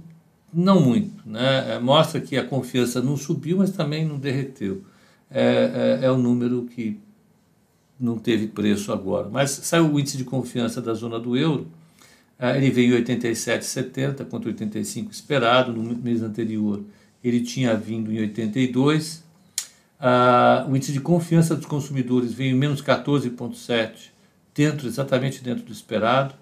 Não 0.54 0.82
muito. 0.82 1.28
Né? 1.28 1.76
É, 1.76 1.80
mostra 1.80 2.20
que 2.20 2.38
a 2.38 2.46
confiança 2.46 3.02
não 3.02 3.18
subiu, 3.18 3.58
mas 3.58 3.72
também 3.72 4.06
não 4.06 4.18
derreteu. 4.18 4.84
É, 5.30 6.00
é, 6.02 6.06
é 6.06 6.12
o 6.12 6.18
número 6.18 6.64
que 6.64 7.00
não 8.00 8.18
teve 8.18 8.48
preço 8.48 8.92
agora. 8.92 9.30
Mas 9.30 9.52
saiu 9.52 9.92
o 9.92 10.00
índice 10.00 10.18
de 10.18 10.24
confiança 10.24 10.82
da 10.82 10.94
zona 10.94 11.20
do 11.20 11.36
euro, 11.36 11.68
é, 12.40 12.56
ele 12.58 12.70
veio 12.70 12.98
em 12.98 13.04
87,70 13.04 14.26
contra 14.26 14.50
85 14.50 15.12
esperado. 15.12 15.74
No 15.74 15.96
mês 15.96 16.22
anterior 16.22 16.84
ele 17.24 17.42
tinha 17.42 17.76
vindo 17.76 18.12
em 18.12 18.20
82. 18.20 19.24
Ah, 20.00 20.66
o 20.70 20.76
índice 20.76 20.94
de 20.94 21.00
confiança 21.00 21.56
dos 21.56 21.66
consumidores 21.66 22.32
veio 22.34 22.56
em 22.56 22.58
menos 22.58 22.82
14,7, 22.82 24.12
dentro, 24.54 24.88
exatamente 24.88 25.44
dentro 25.44 25.64
do 25.64 25.72
esperado. 25.72 26.36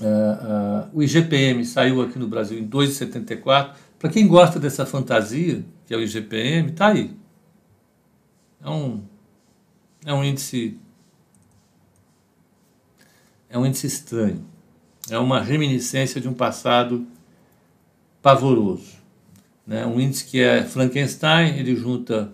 Uh, 0.00 0.90
o 0.92 1.02
IGPM 1.02 1.64
saiu 1.64 2.02
aqui 2.02 2.18
no 2.18 2.28
Brasil 2.28 2.58
em 2.58 2.68
2,74, 2.68 3.74
Para 3.98 4.10
quem 4.10 4.26
gosta 4.26 4.60
dessa 4.60 4.84
fantasia, 4.84 5.64
que 5.86 5.94
é 5.94 5.96
o 5.96 6.02
IGPM, 6.02 6.70
está 6.70 6.88
aí. 6.88 7.16
É 8.62 8.68
um, 8.68 9.02
é 10.04 10.12
um 10.12 10.24
índice. 10.24 10.78
É 13.48 13.58
um 13.58 13.64
índice 13.64 13.86
estranho. 13.86 14.44
É 15.08 15.18
uma 15.18 15.40
reminiscência 15.40 16.20
de 16.20 16.28
um 16.28 16.34
passado 16.34 17.06
pavoroso. 18.20 18.96
Né? 19.66 19.86
Um 19.86 20.00
índice 20.00 20.24
que 20.24 20.40
é 20.40 20.64
Frankenstein, 20.64 21.56
ele 21.58 21.74
junta 21.76 22.32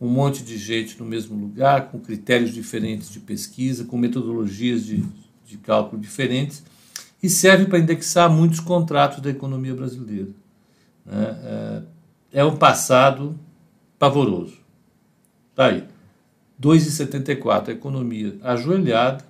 um 0.00 0.08
monte 0.08 0.42
de 0.42 0.56
gente 0.56 0.98
no 0.98 1.04
mesmo 1.04 1.38
lugar, 1.38 1.90
com 1.90 1.98
critérios 1.98 2.52
diferentes 2.52 3.10
de 3.10 3.20
pesquisa, 3.20 3.84
com 3.84 3.96
metodologias 3.96 4.84
de, 4.84 5.04
de 5.44 5.58
cálculo 5.58 6.00
diferentes, 6.00 6.64
e 7.22 7.28
serve 7.28 7.66
para 7.66 7.78
indexar 7.78 8.30
muitos 8.30 8.60
contratos 8.60 9.20
da 9.20 9.30
economia 9.30 9.74
brasileira. 9.74 10.30
Né? 11.06 11.84
É, 12.32 12.40
é 12.40 12.44
um 12.44 12.56
passado 12.56 13.38
pavoroso. 13.98 14.58
Está 15.50 15.66
aí. 15.66 15.84
2,74, 16.60 17.68
a 17.68 17.72
economia 17.72 18.36
ajoelhada 18.42 19.24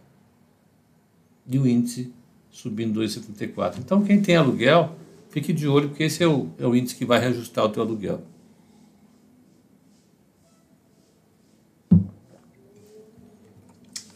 e 1.46 1.58
o 1.58 1.66
índice 1.66 2.12
subindo 2.50 3.00
2,74. 3.00 3.78
Então, 3.78 4.02
quem 4.02 4.20
tem 4.20 4.36
aluguel, 4.36 4.94
fique 5.30 5.52
de 5.52 5.66
olho, 5.66 5.88
porque 5.88 6.04
esse 6.04 6.22
é 6.22 6.26
o, 6.26 6.48
é 6.58 6.66
o 6.66 6.76
índice 6.76 6.94
que 6.94 7.04
vai 7.04 7.18
reajustar 7.18 7.64
o 7.64 7.68
teu 7.70 7.82
aluguel. 7.82 8.22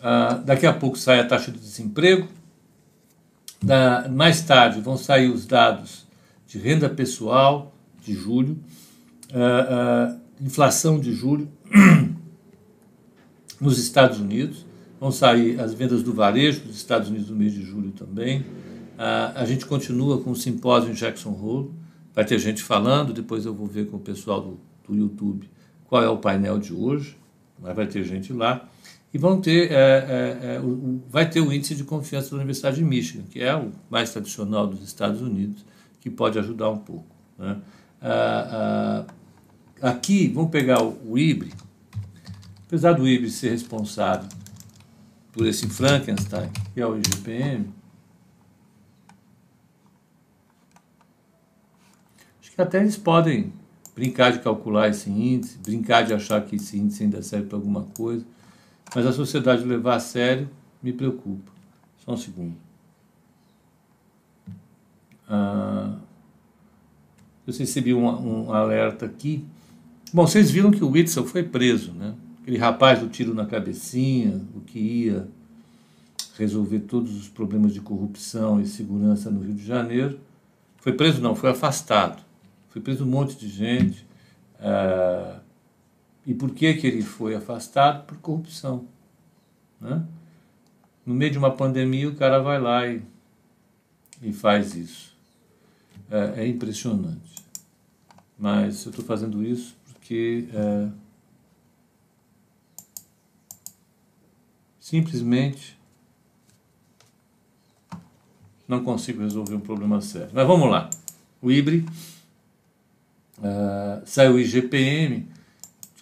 Ah, 0.02 0.35
daqui 0.45 0.66
a 0.66 0.73
pouco 0.73 0.97
sai 0.97 1.18
a 1.18 1.26
taxa 1.26 1.50
de 1.50 1.59
desemprego. 1.59 2.28
Da, 3.62 4.08
mais 4.08 4.42
tarde 4.42 4.80
vão 4.80 4.96
sair 4.96 5.30
os 5.30 5.46
dados 5.46 6.06
de 6.46 6.58
renda 6.58 6.88
pessoal 6.88 7.75
de 8.02 8.14
julho, 8.14 8.58
ah, 9.32 9.66
ah, 9.68 10.16
inflação 10.40 11.00
de 11.00 11.12
julho 11.12 11.48
nos 13.60 13.78
Estados 13.78 14.20
Unidos. 14.20 14.64
Vão 15.00 15.10
sair 15.10 15.60
as 15.60 15.75
vendas 15.75 16.02
do 16.02 16.12
varejo 16.12 16.60
dos 16.60 16.76
Estados 16.76 17.08
Unidos 17.08 17.28
no 17.28 17.36
mês 17.36 17.52
de 17.52 17.62
julho 17.62 17.90
também. 17.90 18.44
a 18.96 19.44
gente 19.44 19.66
continua 19.66 20.22
com 20.22 20.30
o 20.30 20.36
simpósio 20.36 20.90
em 20.90 20.94
Jackson 20.94 21.30
Hole. 21.30 21.70
Vai 22.14 22.25
ter 22.25 22.38
gente 22.38 22.62
falando, 22.62 23.12
depois 23.12 23.44
eu 23.44 23.52
vou 23.52 23.66
ver 23.66 23.88
com 23.88 23.98
o 23.98 24.00
pessoal 24.00 24.40
do, 24.40 24.60
do 24.88 24.96
YouTube 24.96 25.50
qual 25.86 26.02
é 26.02 26.08
o 26.08 26.16
painel 26.16 26.58
de 26.58 26.72
hoje, 26.72 27.16
mas 27.60 27.75
vai 27.75 27.86
ter 27.86 28.02
gente 28.04 28.32
lá 28.32 28.66
e 29.12 29.18
vão 29.18 29.40
ter, 29.40 29.70
é, 29.70 29.75
é, 29.75 30.54
é, 30.56 30.60
o, 30.60 31.00
vai 31.08 31.28
ter 31.28 31.40
o 31.40 31.52
índice 31.52 31.75
de 31.75 31.84
confiança 31.84 32.30
da 32.30 32.36
Universidade 32.36 32.76
de 32.76 32.84
Michigan, 32.84 33.25
que 33.30 33.40
é 33.40 33.54
o 33.54 33.72
mais 33.88 34.12
tradicional 34.12 34.66
dos 34.66 34.82
Estados 34.82 35.20
Unidos, 35.20 35.64
que 36.00 36.10
pode 36.10 36.38
ajudar 36.38 36.70
um 36.70 36.78
pouco. 36.78 37.06
Né? 37.38 37.56
Ah, 38.00 39.06
ah, 39.80 39.90
aqui, 39.90 40.28
vamos 40.28 40.50
pegar 40.50 40.82
o, 40.82 40.90
o 41.04 41.16
apesar 42.66 42.92
do 42.92 43.08
IBRE 43.08 43.30
ser 43.30 43.50
responsável 43.50 44.28
por 45.32 45.46
esse 45.46 45.68
Frankenstein, 45.68 46.50
que 46.75 46.80
é 46.80 46.86
o 46.86 46.96
IGPM, 46.96 47.68
acho 52.40 52.52
que 52.52 52.60
até 52.60 52.80
eles 52.80 52.96
podem 52.96 53.52
brincar 53.94 54.32
de 54.32 54.40
calcular 54.40 54.88
esse 54.88 55.08
índice, 55.10 55.58
brincar 55.58 56.02
de 56.02 56.12
achar 56.12 56.44
que 56.44 56.56
esse 56.56 56.78
índice 56.78 57.02
ainda 57.02 57.22
serve 57.22 57.46
para 57.46 57.56
alguma 57.56 57.82
coisa, 57.96 58.25
mas 58.94 59.06
a 59.06 59.12
sociedade 59.12 59.64
levar 59.64 59.96
a 59.96 60.00
sério 60.00 60.48
me 60.82 60.92
preocupa. 60.92 61.52
Só 62.04 62.12
um 62.12 62.16
segundo. 62.16 62.54
Ah, 65.28 65.96
eu 67.46 67.52
recebi 67.52 67.92
um, 67.94 68.06
um, 68.06 68.52
alerta 68.52 69.06
aqui. 69.06 69.44
Bom, 70.12 70.26
vocês 70.26 70.50
viram 70.50 70.70
que 70.70 70.84
o 70.84 70.90
Witzel 70.90 71.26
foi 71.26 71.42
preso, 71.42 71.92
né? 71.92 72.14
Aquele 72.42 72.58
rapaz 72.58 73.00
do 73.00 73.08
tiro 73.08 73.34
na 73.34 73.44
cabecinha, 73.44 74.40
o 74.54 74.60
que 74.60 74.78
ia 74.78 75.28
resolver 76.38 76.80
todos 76.80 77.16
os 77.16 77.28
problemas 77.28 77.72
de 77.72 77.80
corrupção 77.80 78.60
e 78.60 78.66
segurança 78.66 79.30
no 79.30 79.40
Rio 79.40 79.54
de 79.54 79.64
Janeiro. 79.64 80.20
Foi 80.78 80.92
preso, 80.92 81.20
não, 81.20 81.34
foi 81.34 81.50
afastado. 81.50 82.22
Foi 82.68 82.80
preso 82.80 83.04
um 83.04 83.08
monte 83.08 83.36
de 83.36 83.49
gente. 83.49 84.06
Ah, 84.60 85.40
e 86.26 86.34
por 86.34 86.50
que, 86.50 86.75
que 86.75 86.86
ele 86.86 87.02
foi 87.02 87.36
afastado? 87.36 88.04
Por 88.04 88.19
corrupção. 88.19 88.89
Né? 89.80 90.04
No 91.04 91.15
meio 91.15 91.30
de 91.30 91.39
uma 91.39 91.54
pandemia, 91.54 92.08
o 92.08 92.17
cara 92.17 92.41
vai 92.41 92.60
lá 92.60 92.86
e, 92.86 93.00
e 94.21 94.32
faz 94.32 94.75
isso. 94.75 95.17
É, 96.10 96.43
é 96.43 96.47
impressionante. 96.49 97.36
Mas 98.36 98.84
eu 98.84 98.91
estou 98.91 99.04
fazendo 99.04 99.43
isso 99.45 99.76
porque 99.84 100.49
é, 100.52 100.89
simplesmente 104.80 105.78
não 108.67 108.82
consigo 108.82 109.23
resolver 109.23 109.54
um 109.54 109.60
problema 109.60 110.00
sério. 110.00 110.30
Mas 110.32 110.47
vamos 110.47 110.69
lá. 110.71 110.91
O 111.41 111.52
IBRE, 111.52 111.86
uh, 113.39 114.02
saiu 114.04 114.34
o 114.34 114.41
IGPM, 114.41 115.28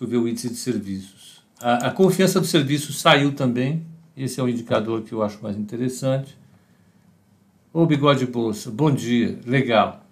Eu 0.05 0.09
ver 0.09 0.19
o 0.19 0.29
índice 0.29 0.51
de 0.51 0.57
serviços. 0.57 1.43
A, 1.59 1.87
a 1.87 1.91
confiança 1.91 2.39
do 2.39 2.47
serviço 2.47 2.93
saiu 2.93 3.33
também. 3.33 3.87
Esse 4.15 4.39
é 4.39 4.43
o 4.43 4.49
indicador 4.49 5.01
que 5.01 5.13
eu 5.13 5.23
acho 5.23 5.43
mais 5.43 5.57
interessante. 5.57 6.37
Ô 7.73 7.87
Bigode 7.87 8.27
Bolsa, 8.27 8.71
bom 8.71 8.91
dia, 8.91 9.39
legal. 9.47 10.05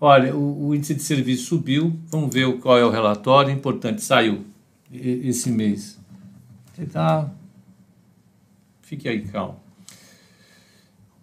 Olha, 0.00 0.34
o, 0.34 0.66
o, 0.66 0.74
índice 0.74 0.92
de 0.92 1.02
serviço 1.02 1.44
subiu, 1.44 1.96
vamos 2.08 2.34
ver 2.34 2.52
qual 2.58 2.76
é 2.76 2.84
o 2.84 2.90
relatório, 2.90 3.52
importante, 3.52 4.02
saiu 4.02 4.44
esse 4.92 5.52
mês. 5.52 6.00
Tá... 6.92 7.30
Fique 8.82 9.08
aí, 9.08 9.22
calmo. 9.22 9.60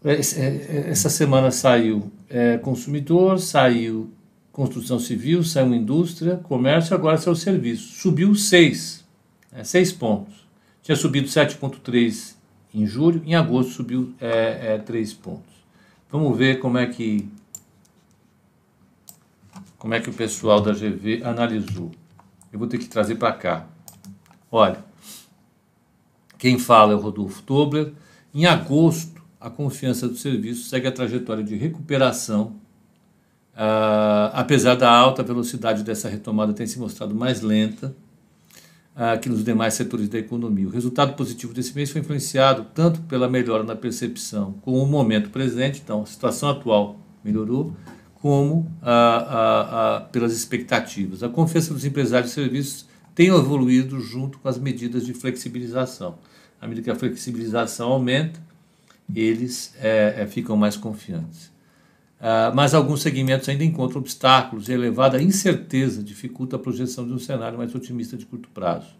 É, 0.05 0.13
é, 0.13 0.89
essa 0.89 1.09
semana 1.09 1.51
saiu 1.51 2.09
é, 2.29 2.57
consumidor, 2.59 3.39
saiu 3.39 4.09
construção 4.55 4.97
civil, 4.97 5.43
saiu 5.43 5.75
indústria, 5.75 6.37
comércio, 6.37 6.95
agora 6.95 7.17
saiu 7.17 7.35
serviço. 7.35 7.99
Subiu 7.99 8.33
6, 8.33 9.05
6 9.61 9.91
né, 9.91 9.99
pontos. 9.99 10.33
Tinha 10.81 10.95
subido 10.95 11.27
7,3 11.27 12.35
em 12.73 12.87
julho, 12.87 13.21
em 13.25 13.35
agosto 13.35 13.73
subiu 13.73 14.15
é, 14.17 14.75
é, 14.75 14.77
3 14.77 15.13
pontos. 15.15 15.53
Vamos 16.09 16.37
ver 16.37 16.59
como 16.59 16.77
é 16.77 16.87
que 16.87 17.27
como 19.77 19.93
é 19.93 19.99
que 19.99 20.09
o 20.09 20.13
pessoal 20.13 20.61
da 20.61 20.71
GV 20.71 21.21
analisou. 21.25 21.91
Eu 22.51 22.57
vou 22.57 22.67
ter 22.67 22.77
que 22.77 22.87
trazer 22.87 23.15
para 23.15 23.33
cá. 23.33 23.67
Olha, 24.49 24.81
quem 26.37 26.57
fala 26.57 26.93
é 26.93 26.95
o 26.95 26.99
Rodolfo 26.99 27.43
Tobler. 27.43 27.91
Em 28.33 28.45
agosto, 28.45 29.21
a 29.37 29.49
confiança 29.49 30.07
do 30.07 30.15
serviço 30.15 30.69
segue 30.69 30.87
a 30.87 30.93
trajetória 30.93 31.43
de 31.43 31.55
recuperação 31.55 32.55
Uh, 33.55 34.29
apesar 34.33 34.75
da 34.75 34.91
alta 34.91 35.23
velocidade 35.23 35.81
dessa 35.81 36.09
retomada 36.09 36.51
ter 36.51 36.67
se 36.67 36.77
mostrado 36.77 37.15
mais 37.15 37.39
lenta 37.39 37.95
uh, 38.95 39.17
que 39.19 39.29
nos 39.29 39.45
demais 39.45 39.73
setores 39.73 40.09
da 40.09 40.19
economia. 40.19 40.67
O 40.67 40.69
resultado 40.69 41.13
positivo 41.13 41.53
desse 41.53 41.73
mês 41.73 41.89
foi 41.89 42.01
influenciado 42.01 42.67
tanto 42.73 42.99
pela 43.03 43.29
melhora 43.29 43.63
na 43.63 43.75
percepção 43.75 44.53
com 44.61 44.73
o 44.73 44.85
momento 44.85 45.29
presente, 45.29 45.81
então 45.81 46.01
a 46.01 46.05
situação 46.05 46.49
atual 46.49 46.97
melhorou, 47.23 47.73
como 48.15 48.71
uh, 48.81 50.05
pelas 50.11 50.33
expectativas. 50.33 51.23
A 51.23 51.29
confiança 51.29 51.73
dos 51.73 51.85
empresários 51.85 52.31
de 52.31 52.35
serviços 52.35 52.85
tem 53.13 53.27
evoluído 53.27 54.01
junto 54.01 54.37
com 54.39 54.49
as 54.49 54.57
medidas 54.57 55.05
de 55.05 55.13
flexibilização. 55.13 56.17
À 56.59 56.67
medida 56.67 56.83
que 56.83 56.91
a 56.91 56.95
flexibilização 56.95 57.91
aumenta, 57.91 58.39
eles 59.13 59.73
é, 59.79 60.15
é, 60.17 60.27
ficam 60.27 60.57
mais 60.57 60.75
confiantes. 60.75 61.51
Uh, 62.19 62.55
mas 62.55 62.73
alguns 62.73 63.01
segmentos 63.01 63.47
ainda 63.49 63.63
encontram 63.63 63.99
obstáculos 63.99 64.69
e 64.69 64.71
elevada 64.71 65.21
incerteza 65.21 66.01
dificulta 66.01 66.55
a 66.55 66.59
projeção 66.59 67.05
de 67.05 67.13
um 67.13 67.19
cenário 67.19 67.57
mais 67.57 67.75
otimista 67.75 68.15
de 68.15 68.25
curto 68.25 68.49
prazo. 68.49 68.95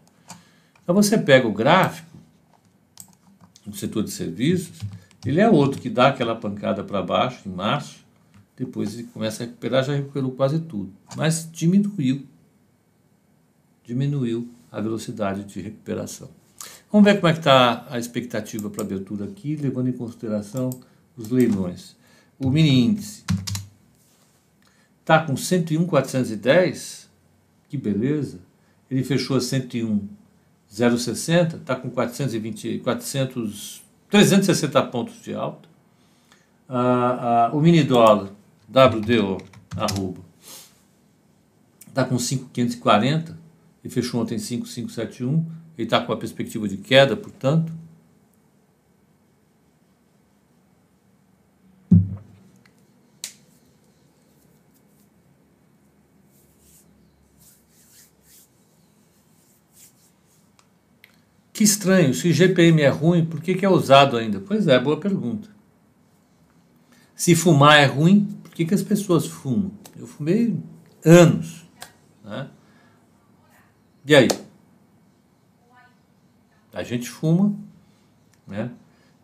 Então 0.82 0.94
você 0.94 1.16
pega 1.18 1.48
o 1.48 1.52
gráfico 1.52 2.16
do 3.66 3.74
setor 3.74 4.04
de 4.04 4.10
serviços, 4.10 4.78
ele 5.24 5.40
é 5.40 5.48
outro 5.48 5.80
que 5.80 5.90
dá 5.90 6.08
aquela 6.08 6.36
pancada 6.36 6.84
para 6.84 7.02
baixo 7.02 7.48
em 7.48 7.52
março, 7.52 8.04
depois 8.56 8.94
ele 8.94 9.04
começa 9.04 9.42
a 9.42 9.46
recuperar, 9.46 9.82
já 9.82 9.94
recuperou 9.94 10.30
quase 10.30 10.60
tudo, 10.60 10.92
mas 11.16 11.48
diminuiu, 11.50 12.24
diminuiu 13.82 14.48
a 14.70 14.80
velocidade 14.80 15.44
de 15.44 15.60
recuperação. 15.60 16.28
Vamos 16.92 17.04
ver 17.04 17.16
como 17.16 17.28
é 17.28 17.32
que 17.32 17.40
está 17.40 17.86
a 17.90 17.98
expectativa 17.98 18.70
para 18.70 18.82
abertura 18.82 19.24
aqui, 19.24 19.56
levando 19.56 19.88
em 19.88 19.92
consideração 19.92 20.70
os 21.16 21.30
leilões. 21.30 21.96
O 22.38 22.50
mini 22.50 22.84
índice 22.84 23.24
está 25.00 25.20
com 25.20 25.36
101,410, 25.36 27.08
que 27.68 27.76
beleza. 27.76 28.40
Ele 28.90 29.04
fechou 29.04 29.36
a 29.36 29.40
101,060, 29.40 31.56
está 31.56 31.76
com 31.76 31.90
420, 31.90 32.80
400, 32.80 33.82
360 34.10 34.82
pontos 34.84 35.22
de 35.22 35.34
alta. 35.34 35.68
Ah, 36.68 37.48
ah, 37.52 37.56
o 37.56 37.60
mini 37.60 37.84
dólar, 37.84 38.30
WDO, 38.68 39.38
arroba, 39.76 40.20
está 41.86 42.04
com 42.04 42.18
5,540 42.18 43.38
e 43.84 43.88
fechou 43.88 44.20
ontem 44.20 44.38
5,571. 44.38 45.46
Ele 45.78 45.86
está 45.86 46.00
com 46.00 46.12
a 46.12 46.16
perspectiva 46.16 46.68
de 46.68 46.76
queda, 46.76 47.16
portanto. 47.16 47.72
Que 61.56 61.64
estranho, 61.64 62.12
se 62.12 62.34
GPM 62.34 62.82
é 62.82 62.88
ruim, 62.90 63.24
por 63.24 63.40
que, 63.40 63.54
que 63.54 63.64
é 63.64 63.68
usado 63.70 64.18
ainda? 64.18 64.38
Pois 64.40 64.68
é, 64.68 64.78
boa 64.78 65.00
pergunta. 65.00 65.48
Se 67.14 67.34
fumar 67.34 67.78
é 67.78 67.86
ruim, 67.86 68.28
por 68.42 68.50
que, 68.50 68.66
que 68.66 68.74
as 68.74 68.82
pessoas 68.82 69.24
fumam? 69.26 69.70
Eu 69.98 70.06
fumei 70.06 70.54
anos. 71.02 71.64
Né? 72.22 72.50
E 74.04 74.14
aí? 74.14 74.28
A 76.74 76.82
gente 76.82 77.08
fuma. 77.08 77.56
Né? 78.46 78.70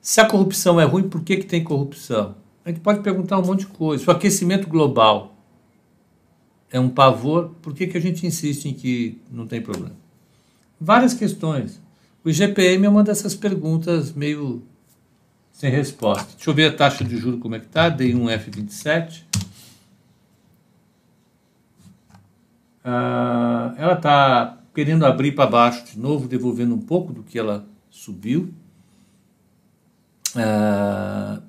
Se 0.01 0.19
a 0.19 0.25
corrupção 0.25 0.81
é 0.81 0.85
ruim, 0.85 1.11
por 1.11 1.23
que, 1.23 1.37
que 1.37 1.45
tem 1.45 1.63
corrupção? 1.63 2.37
A 2.65 2.71
gente 2.71 2.81
pode 2.81 3.01
perguntar 3.01 3.39
um 3.41 3.45
monte 3.45 3.61
de 3.61 3.67
coisa. 3.67 4.07
O 4.09 4.11
aquecimento 4.11 4.71
global 4.71 5.37
é 6.71 6.81
um 6.81 6.89
pavor, 6.89 7.51
por 7.61 7.75
que, 7.75 7.87
que 7.89 7.99
a 7.99 8.01
gente 8.01 8.27
insiste 8.27 8.71
em 8.71 8.73
que 8.73 9.21
não 9.31 9.47
tem 9.47 9.61
problema? 9.61 9.97
Várias 10.81 11.13
questões. 11.13 11.82
O 12.25 12.31
IGPM 12.31 12.87
é 12.87 12.89
uma 12.89 13.03
dessas 13.03 13.35
perguntas 13.35 14.13
meio 14.13 14.63
sem 15.53 15.71
resposta. 15.71 16.35
Deixa 16.37 16.51
eu 16.51 16.55
ver 16.55 16.73
a 16.73 16.77
taxa 16.77 17.05
de 17.05 17.17
juros 17.17 17.41
como 17.41 17.57
é 17.57 17.59
que 17.59 17.67
está. 17.67 17.89
Dei 17.89 18.15
um 18.15 18.27
F27. 18.27 19.25
Ah, 22.85 23.75
ela 23.77 23.95
está 23.95 24.59
querendo 24.75 25.05
abrir 25.05 25.33
para 25.33 25.51
baixo 25.51 25.85
de 25.85 25.99
novo, 25.99 26.29
devolvendo 26.29 26.75
um 26.75 26.81
pouco 26.81 27.13
do 27.13 27.23
que 27.23 27.39
ela 27.39 27.67
subiu. 27.91 28.55
Ah, 30.37 31.41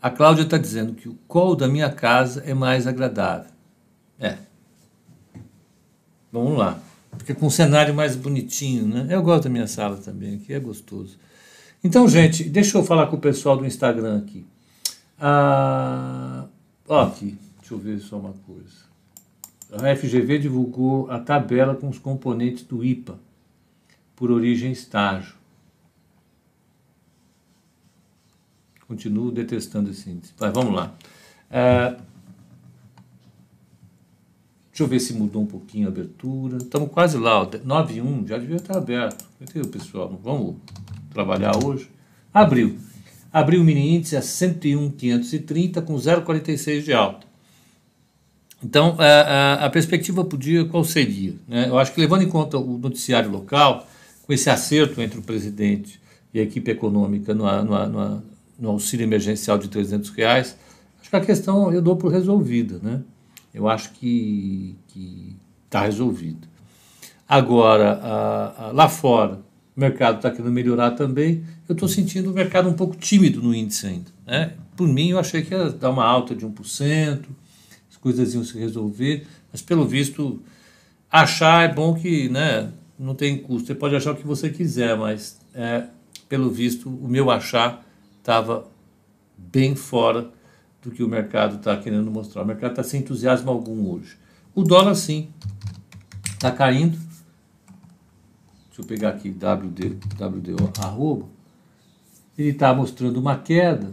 a 0.00 0.10
Cláudia 0.10 0.42
está 0.42 0.56
dizendo 0.56 0.94
que 0.94 1.08
o 1.08 1.14
call 1.28 1.54
da 1.54 1.68
minha 1.68 1.90
casa 1.90 2.42
é 2.46 2.54
mais 2.54 2.86
agradável. 2.86 3.50
É. 4.18 4.38
Vamos 6.32 6.56
lá. 6.56 6.85
Fica 7.18 7.34
com 7.34 7.46
um 7.46 7.50
cenário 7.50 7.94
mais 7.94 8.16
bonitinho, 8.16 8.86
né? 8.86 9.06
Eu 9.10 9.22
gosto 9.22 9.44
da 9.44 9.50
minha 9.50 9.66
sala 9.66 9.96
também, 9.96 10.36
aqui 10.36 10.52
é 10.52 10.60
gostoso. 10.60 11.18
Então, 11.82 12.08
gente, 12.08 12.44
deixa 12.44 12.76
eu 12.76 12.84
falar 12.84 13.06
com 13.06 13.16
o 13.16 13.20
pessoal 13.20 13.56
do 13.56 13.66
Instagram 13.66 14.18
aqui. 14.18 14.44
Ah, 15.18 16.46
ó, 16.88 17.04
aqui, 17.04 17.38
deixa 17.58 17.74
eu 17.74 17.78
ver 17.78 17.98
só 18.00 18.18
uma 18.18 18.34
coisa. 18.46 18.86
A 19.72 19.96
FGV 19.96 20.38
divulgou 20.38 21.10
a 21.10 21.18
tabela 21.18 21.74
com 21.74 21.88
os 21.88 21.98
componentes 21.98 22.62
do 22.64 22.84
IPA, 22.84 23.18
por 24.14 24.30
origem 24.30 24.72
estágio. 24.72 25.34
Continuo 28.86 29.32
detestando 29.32 29.90
esse 29.90 30.08
índice. 30.08 30.32
Mas 30.38 30.52
vamos 30.52 30.74
lá. 30.74 30.94
Ah, 31.50 31.96
Deixa 34.76 34.84
eu 34.84 34.88
ver 34.88 35.00
se 35.00 35.14
mudou 35.14 35.40
um 35.40 35.46
pouquinho 35.46 35.86
a 35.86 35.90
abertura. 35.90 36.58
Estamos 36.58 36.90
quase 36.90 37.16
lá, 37.16 37.48
9 37.64 38.02
1, 38.02 38.26
já 38.26 38.36
devia 38.36 38.56
estar 38.56 38.76
aberto. 38.76 39.24
Entendeu, 39.40 39.70
pessoal? 39.70 40.20
Vamos 40.22 40.56
trabalhar 41.14 41.56
hoje. 41.64 41.88
Abriu. 42.32 42.76
Abriu 43.32 43.62
o 43.62 43.64
mini 43.64 43.96
índice 43.96 44.18
a 44.18 44.20
101,530 44.20 45.80
com 45.80 45.94
0,46 45.94 46.82
de 46.82 46.92
alta. 46.92 47.26
Então, 48.62 48.96
a, 48.98 49.04
a, 49.04 49.64
a 49.64 49.70
perspectiva 49.70 50.22
para 50.22 50.36
o 50.36 50.38
dia 50.38 50.66
qual 50.66 50.84
seria? 50.84 51.32
Né? 51.48 51.70
Eu 51.70 51.78
acho 51.78 51.94
que 51.94 52.00
levando 52.02 52.24
em 52.24 52.28
conta 52.28 52.58
o 52.58 52.76
noticiário 52.76 53.30
local, 53.30 53.88
com 54.26 54.32
esse 54.34 54.50
acerto 54.50 55.00
entre 55.00 55.18
o 55.18 55.22
presidente 55.22 55.98
e 56.34 56.38
a 56.38 56.42
equipe 56.42 56.70
econômica 56.70 57.32
no, 57.32 57.44
no, 57.64 57.86
no, 57.86 58.22
no 58.58 58.68
auxílio 58.68 59.04
emergencial 59.04 59.56
de 59.56 59.68
300 59.68 60.10
reais, 60.10 60.54
acho 61.00 61.08
que 61.08 61.16
a 61.16 61.20
questão 61.20 61.72
eu 61.72 61.80
dou 61.80 61.96
por 61.96 62.12
resolvida, 62.12 62.78
né? 62.82 63.00
Eu 63.52 63.68
acho 63.68 63.92
que 63.92 64.76
está 65.66 65.82
resolvido. 65.82 66.48
Agora, 67.28 67.92
a, 68.02 68.66
a, 68.66 68.72
lá 68.72 68.88
fora, 68.88 69.40
o 69.76 69.80
mercado 69.80 70.16
está 70.16 70.30
querendo 70.30 70.52
melhorar 70.52 70.92
também. 70.92 71.44
Eu 71.68 71.72
estou 71.72 71.88
sentindo 71.88 72.30
o 72.30 72.34
mercado 72.34 72.68
um 72.68 72.74
pouco 72.74 72.96
tímido 72.96 73.42
no 73.42 73.54
índice 73.54 73.86
ainda. 73.86 74.10
Né? 74.26 74.52
Por 74.76 74.86
mim, 74.86 75.10
eu 75.10 75.18
achei 75.18 75.42
que 75.42 75.52
ia 75.52 75.70
dar 75.70 75.90
uma 75.90 76.04
alta 76.04 76.34
de 76.34 76.46
1%, 76.46 77.24
as 77.90 77.96
coisas 77.96 78.34
iam 78.34 78.44
se 78.44 78.58
resolver, 78.58 79.26
mas 79.50 79.60
pelo 79.60 79.86
visto, 79.86 80.40
achar 81.10 81.68
é 81.68 81.72
bom 81.72 81.94
que 81.94 82.28
né, 82.28 82.70
não 82.98 83.14
tem 83.14 83.38
custo. 83.38 83.66
Você 83.66 83.74
pode 83.74 83.96
achar 83.96 84.12
o 84.12 84.16
que 84.16 84.26
você 84.26 84.48
quiser, 84.48 84.96
mas 84.96 85.38
é, 85.54 85.84
pelo 86.28 86.50
visto, 86.50 86.88
o 86.88 87.08
meu 87.08 87.30
achar 87.30 87.84
estava 88.20 88.68
bem 89.36 89.74
fora 89.74 90.30
do 90.86 90.92
que 90.92 91.02
o 91.02 91.08
mercado 91.08 91.56
está 91.56 91.76
querendo 91.76 92.08
mostrar. 92.12 92.42
O 92.42 92.46
mercado 92.46 92.70
está 92.70 92.84
sem 92.84 93.00
entusiasmo 93.00 93.50
algum 93.50 93.90
hoje. 93.90 94.16
O 94.54 94.62
dólar, 94.62 94.94
sim, 94.94 95.28
está 96.32 96.52
caindo. 96.52 96.96
Deixa 98.68 98.82
eu 98.82 98.84
pegar 98.84 99.08
aqui 99.08 99.30
WD, 99.30 99.98
WDO, 100.16 100.72
arroba. 100.80 101.26
Ele 102.38 102.50
está 102.50 102.72
mostrando 102.72 103.18
uma 103.18 103.36
queda, 103.36 103.88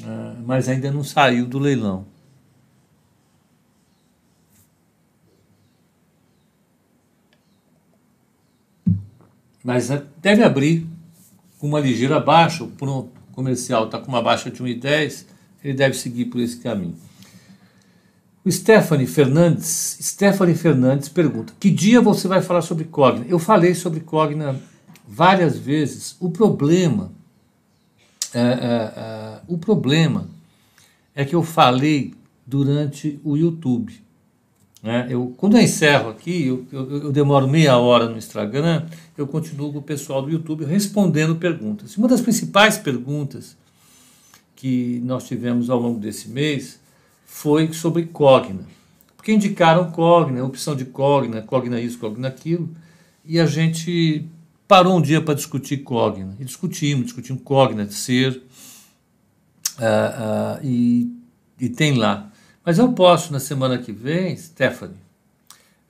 uh, 0.00 0.40
mas 0.46 0.68
ainda 0.68 0.92
não 0.92 1.02
saiu 1.02 1.44
do 1.44 1.58
leilão. 1.58 2.06
Mas 9.64 9.90
uh, 9.90 10.06
deve 10.18 10.44
abrir 10.44 10.86
com 11.58 11.66
uma 11.66 11.80
ligeira 11.80 12.20
baixa. 12.20 12.62
O 12.62 13.10
comercial 13.32 13.86
está 13.86 13.98
com 13.98 14.06
uma 14.06 14.22
baixa 14.22 14.48
de 14.48 14.62
1,10 14.62 15.31
ele 15.62 15.74
deve 15.74 15.96
seguir 15.96 16.26
por 16.26 16.40
esse 16.40 16.56
caminho. 16.56 16.96
O 18.44 18.50
Stephanie 18.50 19.06
Fernandes, 19.06 19.98
Stephanie 20.00 20.54
Fernandes 20.54 21.08
pergunta: 21.08 21.52
que 21.60 21.70
dia 21.70 22.00
você 22.00 22.26
vai 22.26 22.42
falar 22.42 22.62
sobre 22.62 22.84
Cogna? 22.84 23.24
Eu 23.28 23.38
falei 23.38 23.74
sobre 23.74 24.00
Cogna 24.00 24.60
várias 25.06 25.56
vezes. 25.56 26.16
O 26.18 26.30
problema, 26.30 27.12
é, 28.34 28.40
é, 28.40 28.44
é, 28.44 29.40
o 29.46 29.56
problema 29.56 30.28
é 31.14 31.24
que 31.24 31.34
eu 31.34 31.42
falei 31.42 32.14
durante 32.44 33.20
o 33.22 33.36
YouTube. 33.36 34.02
Né? 34.82 35.06
Eu, 35.08 35.32
quando 35.36 35.56
eu 35.56 35.62
encerro 35.62 36.10
aqui, 36.10 36.46
eu, 36.46 36.66
eu, 36.72 37.02
eu, 37.04 37.12
demoro 37.12 37.46
meia 37.46 37.78
hora 37.78 38.08
no 38.08 38.18
Instagram, 38.18 38.86
eu 39.16 39.28
continuo 39.28 39.72
com 39.72 39.78
o 39.78 39.82
pessoal 39.82 40.20
do 40.22 40.30
YouTube 40.30 40.64
respondendo 40.64 41.36
perguntas. 41.36 41.96
Uma 41.96 42.08
das 42.08 42.20
principais 42.20 42.76
perguntas 42.76 43.56
que 44.62 45.02
nós 45.04 45.26
tivemos 45.26 45.68
ao 45.68 45.80
longo 45.80 45.98
desse 45.98 46.28
mês 46.28 46.78
foi 47.26 47.72
sobre 47.72 48.06
Cogna. 48.06 48.64
Porque 49.16 49.32
indicaram 49.32 49.90
Cogna, 49.90 50.44
opção 50.44 50.76
de 50.76 50.84
Cogna, 50.84 51.42
Cogna 51.42 51.80
isso, 51.80 51.98
Cogna 51.98 52.28
aquilo, 52.28 52.70
e 53.24 53.40
a 53.40 53.46
gente 53.46 54.24
parou 54.68 54.96
um 54.96 55.02
dia 55.02 55.20
para 55.20 55.34
discutir 55.34 55.78
Cogna. 55.78 56.36
E 56.38 56.44
discutimos, 56.44 57.06
discutimos 57.06 57.42
Cogna 57.42 57.84
de 57.84 57.94
ser, 57.94 58.40
uh, 59.78 59.80
uh, 59.80 60.60
e, 60.64 61.12
e 61.58 61.68
tem 61.68 61.96
lá. 61.96 62.30
Mas 62.64 62.78
eu 62.78 62.92
posso, 62.92 63.32
na 63.32 63.40
semana 63.40 63.78
que 63.78 63.90
vem, 63.90 64.36
Stephanie, 64.36 64.94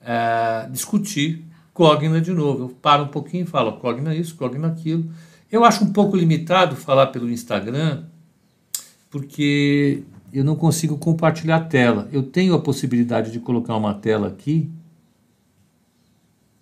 uh, 0.01 0.71
discutir 0.71 1.45
Cogna 1.75 2.19
de 2.19 2.31
novo. 2.31 2.63
Eu 2.63 2.69
paro 2.69 3.03
um 3.03 3.09
pouquinho 3.09 3.43
e 3.43 3.47
falo 3.47 3.73
Cogna 3.73 4.15
isso, 4.15 4.33
Cogna 4.33 4.69
aquilo. 4.69 5.11
Eu 5.51 5.63
acho 5.63 5.83
um 5.83 5.93
pouco 5.93 6.17
limitado 6.17 6.75
falar 6.75 7.07
pelo 7.07 7.29
Instagram, 7.29 8.05
porque 9.13 10.01
eu 10.33 10.43
não 10.43 10.55
consigo 10.55 10.97
compartilhar 10.97 11.57
a 11.57 11.63
tela. 11.63 12.09
Eu 12.11 12.23
tenho 12.23 12.55
a 12.55 12.59
possibilidade 12.59 13.31
de 13.31 13.39
colocar 13.39 13.77
uma 13.77 13.93
tela 13.93 14.27
aqui, 14.27 14.71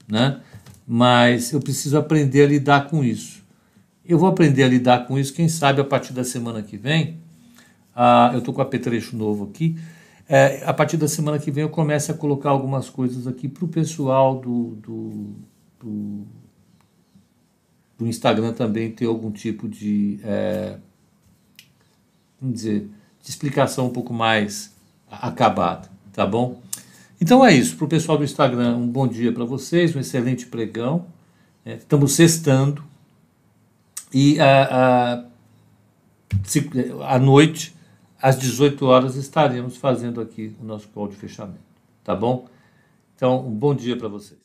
né? 0.06 0.42
mas 0.86 1.54
eu 1.54 1.62
preciso 1.62 1.98
aprender 1.98 2.44
a 2.44 2.48
lidar 2.48 2.90
com 2.90 3.06
isso. 3.06 3.42
Eu 4.06 4.20
vou 4.20 4.28
aprender 4.28 4.64
a 4.64 4.68
lidar 4.68 5.08
com 5.08 5.18
isso, 5.18 5.34
quem 5.34 5.48
sabe 5.48 5.80
a 5.80 5.86
partir 5.86 6.12
da 6.12 6.26
semana 6.26 6.62
que 6.62 6.76
vem. 6.76 7.20
Ah, 7.96 8.32
eu 8.34 8.40
estou 8.40 8.54
com 8.54 8.62
apetrecho 8.62 9.16
novo 9.16 9.46
aqui. 9.46 9.78
É, 10.28 10.62
a 10.66 10.74
partir 10.74 10.98
da 10.98 11.08
semana 11.08 11.40
que 11.40 11.52
vem 11.52 11.62
eu 11.62 11.70
começo 11.70 12.12
a 12.12 12.16
colocar 12.16 12.50
algumas 12.50 12.90
coisas 12.90 13.28
aqui 13.28 13.48
para 13.48 13.64
o 13.64 13.68
pessoal 13.70 14.42
do, 14.42 14.76
do, 14.76 15.36
do, 15.80 16.28
do, 17.98 18.08
Instagram 18.08 18.52
também 18.52 18.92
ter 18.92 19.06
algum 19.06 19.32
tipo 19.32 19.70
de. 19.70 20.20
É, 20.22 20.78
vamos 22.42 22.56
dizer, 22.56 22.90
de 23.22 23.30
explicação 23.30 23.86
um 23.88 23.92
pouco 23.92 24.14
mais 24.14 24.74
acabada, 25.10 25.90
tá 26.12 26.26
bom? 26.26 26.60
Então 27.20 27.46
é 27.46 27.54
isso. 27.54 27.78
Para 27.78 27.86
o 27.86 27.88
pessoal 27.88 28.18
do 28.18 28.24
Instagram, 28.24 28.78
um 28.78 28.88
bom 28.88 29.08
dia 29.08 29.32
para 29.32 29.46
vocês, 29.46 29.96
um 29.96 30.00
excelente 30.00 30.48
pregão. 30.48 31.06
É, 31.64 31.76
estamos 31.76 32.14
sextando. 32.14 32.84
E 34.12 34.40
a, 34.40 35.24
a, 37.04 37.16
à 37.16 37.20
noite 37.20 37.76
às 38.20 38.38
18 38.40 38.86
horas 38.86 39.16
estaremos 39.16 39.78
fazendo 39.78 40.20
aqui 40.20 40.56
o 40.60 40.66
nosso 40.66 40.88
call 40.90 41.08
de 41.08 41.16
fechamento. 41.16 41.60
Tá 42.04 42.16
bom? 42.16 42.48
Então, 43.16 43.48
um 43.48 43.52
bom 43.52 43.76
dia 43.76 43.96
para 43.96 44.08
vocês. 44.08 44.41